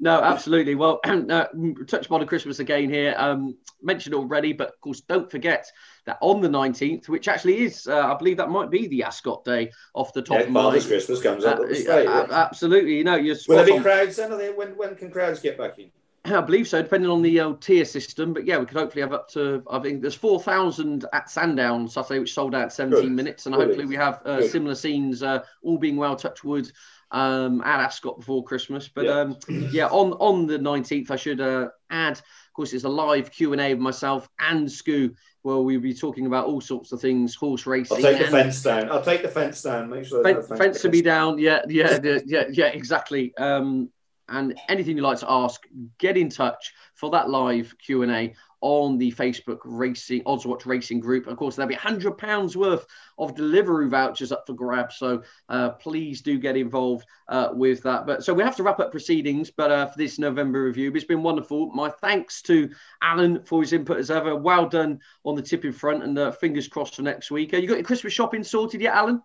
[0.00, 0.74] no, absolutely.
[0.74, 1.46] Well, uh,
[1.86, 3.14] touch upon Christmas again here.
[3.16, 5.70] Um, mentioned already, but of course, don't forget
[6.06, 9.44] that on the 19th, which actually is, uh, I believe that might be the Ascot
[9.44, 12.26] day off the top yeah, of my Father's Christmas comes up uh, yeah.
[12.30, 12.96] Absolutely.
[12.96, 14.36] You know, you're Will there be crowds then?
[14.36, 15.90] They, when, when can crowds get back in?
[16.24, 18.32] I believe so, depending on the uh, tier system.
[18.32, 22.20] But yeah, we could hopefully have up to, I think there's 4,000 at Sandown Saturday,
[22.20, 23.12] which sold out 17 Good.
[23.12, 23.46] minutes.
[23.46, 23.72] And Brilliant.
[23.72, 26.70] hopefully we have uh, similar scenes, uh, all being well, touch wood,
[27.12, 28.88] um, at Ascot before Christmas.
[28.88, 29.20] But Yeah.
[29.20, 29.36] um,
[29.70, 33.74] yeah, on, on the 19th, I should uh, add, of course, it's a live Q&A
[33.74, 37.98] with myself and Scoo, where we'll be talking about all sorts of things, horse racing.
[37.98, 38.90] I'll take the and- fence down.
[38.90, 39.90] I'll take the fence down.
[39.90, 41.38] Make sure fence, no fence to be down.
[41.38, 43.36] Yeah, yeah, yeah, yeah, yeah, exactly.
[43.36, 43.90] Um,
[44.28, 45.60] and anything you'd like to ask,
[45.98, 50.64] get in touch for that live Q and A on the Facebook Racing Odds Watch
[50.64, 51.26] Racing group.
[51.26, 52.86] Of course, there'll be hundred pounds worth
[53.18, 54.96] of delivery vouchers up for grabs.
[54.96, 58.06] So uh, please do get involved uh, with that.
[58.06, 59.50] But so we have to wrap up proceedings.
[59.50, 61.72] But uh, for this November review, it's been wonderful.
[61.72, 62.70] My thanks to
[63.02, 64.34] Alan for his input as ever.
[64.36, 67.52] Well done on the tipping front, and uh, fingers crossed for next week.
[67.52, 69.20] Uh, you got your Christmas shopping sorted yet, Alan?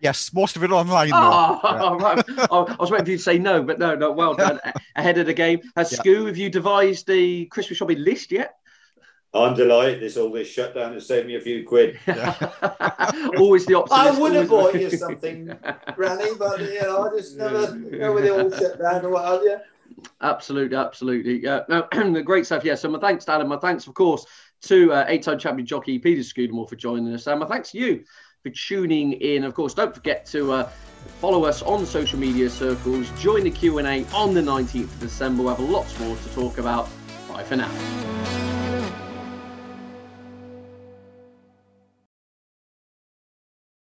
[0.00, 1.10] Yes, most of it online.
[1.10, 1.16] though.
[1.16, 2.04] Oh, Yeah.
[2.04, 2.24] right.
[2.50, 4.12] Oh, I was waiting for you to say no, but no, no.
[4.12, 4.60] Well done.
[4.96, 5.60] Ahead of the game.
[5.76, 5.98] Has Yeah.
[5.98, 8.54] Scoo, have you devised the Christmas shopping list yet?
[9.34, 10.00] I'm delighted.
[10.00, 11.98] This all this shutdown has saved me a few quid.
[13.36, 13.92] always the optimist.
[13.92, 15.56] I would have always- bought you something,
[15.94, 19.10] Granny, but you know, I just never, you know, with it all shut down or
[19.10, 19.58] what have you.
[20.22, 21.42] Absolutely, absolutely.
[21.42, 22.64] Yeah, no, the great stuff.
[22.64, 22.74] Yeah.
[22.76, 23.48] So my thanks to Adam.
[23.48, 24.24] My thanks, of course,
[24.62, 27.26] to uh, eight-time champion jockey Peter Scudamore for joining us.
[27.26, 28.04] And my thanks to you
[28.42, 29.44] for tuning in.
[29.44, 30.70] Of course, don't forget to uh,
[31.20, 33.10] follow us on social media circles.
[33.20, 35.42] Join the Q and A on the 19th of December.
[35.42, 36.88] We'll have lots more to talk about.
[37.28, 38.57] Bye for now.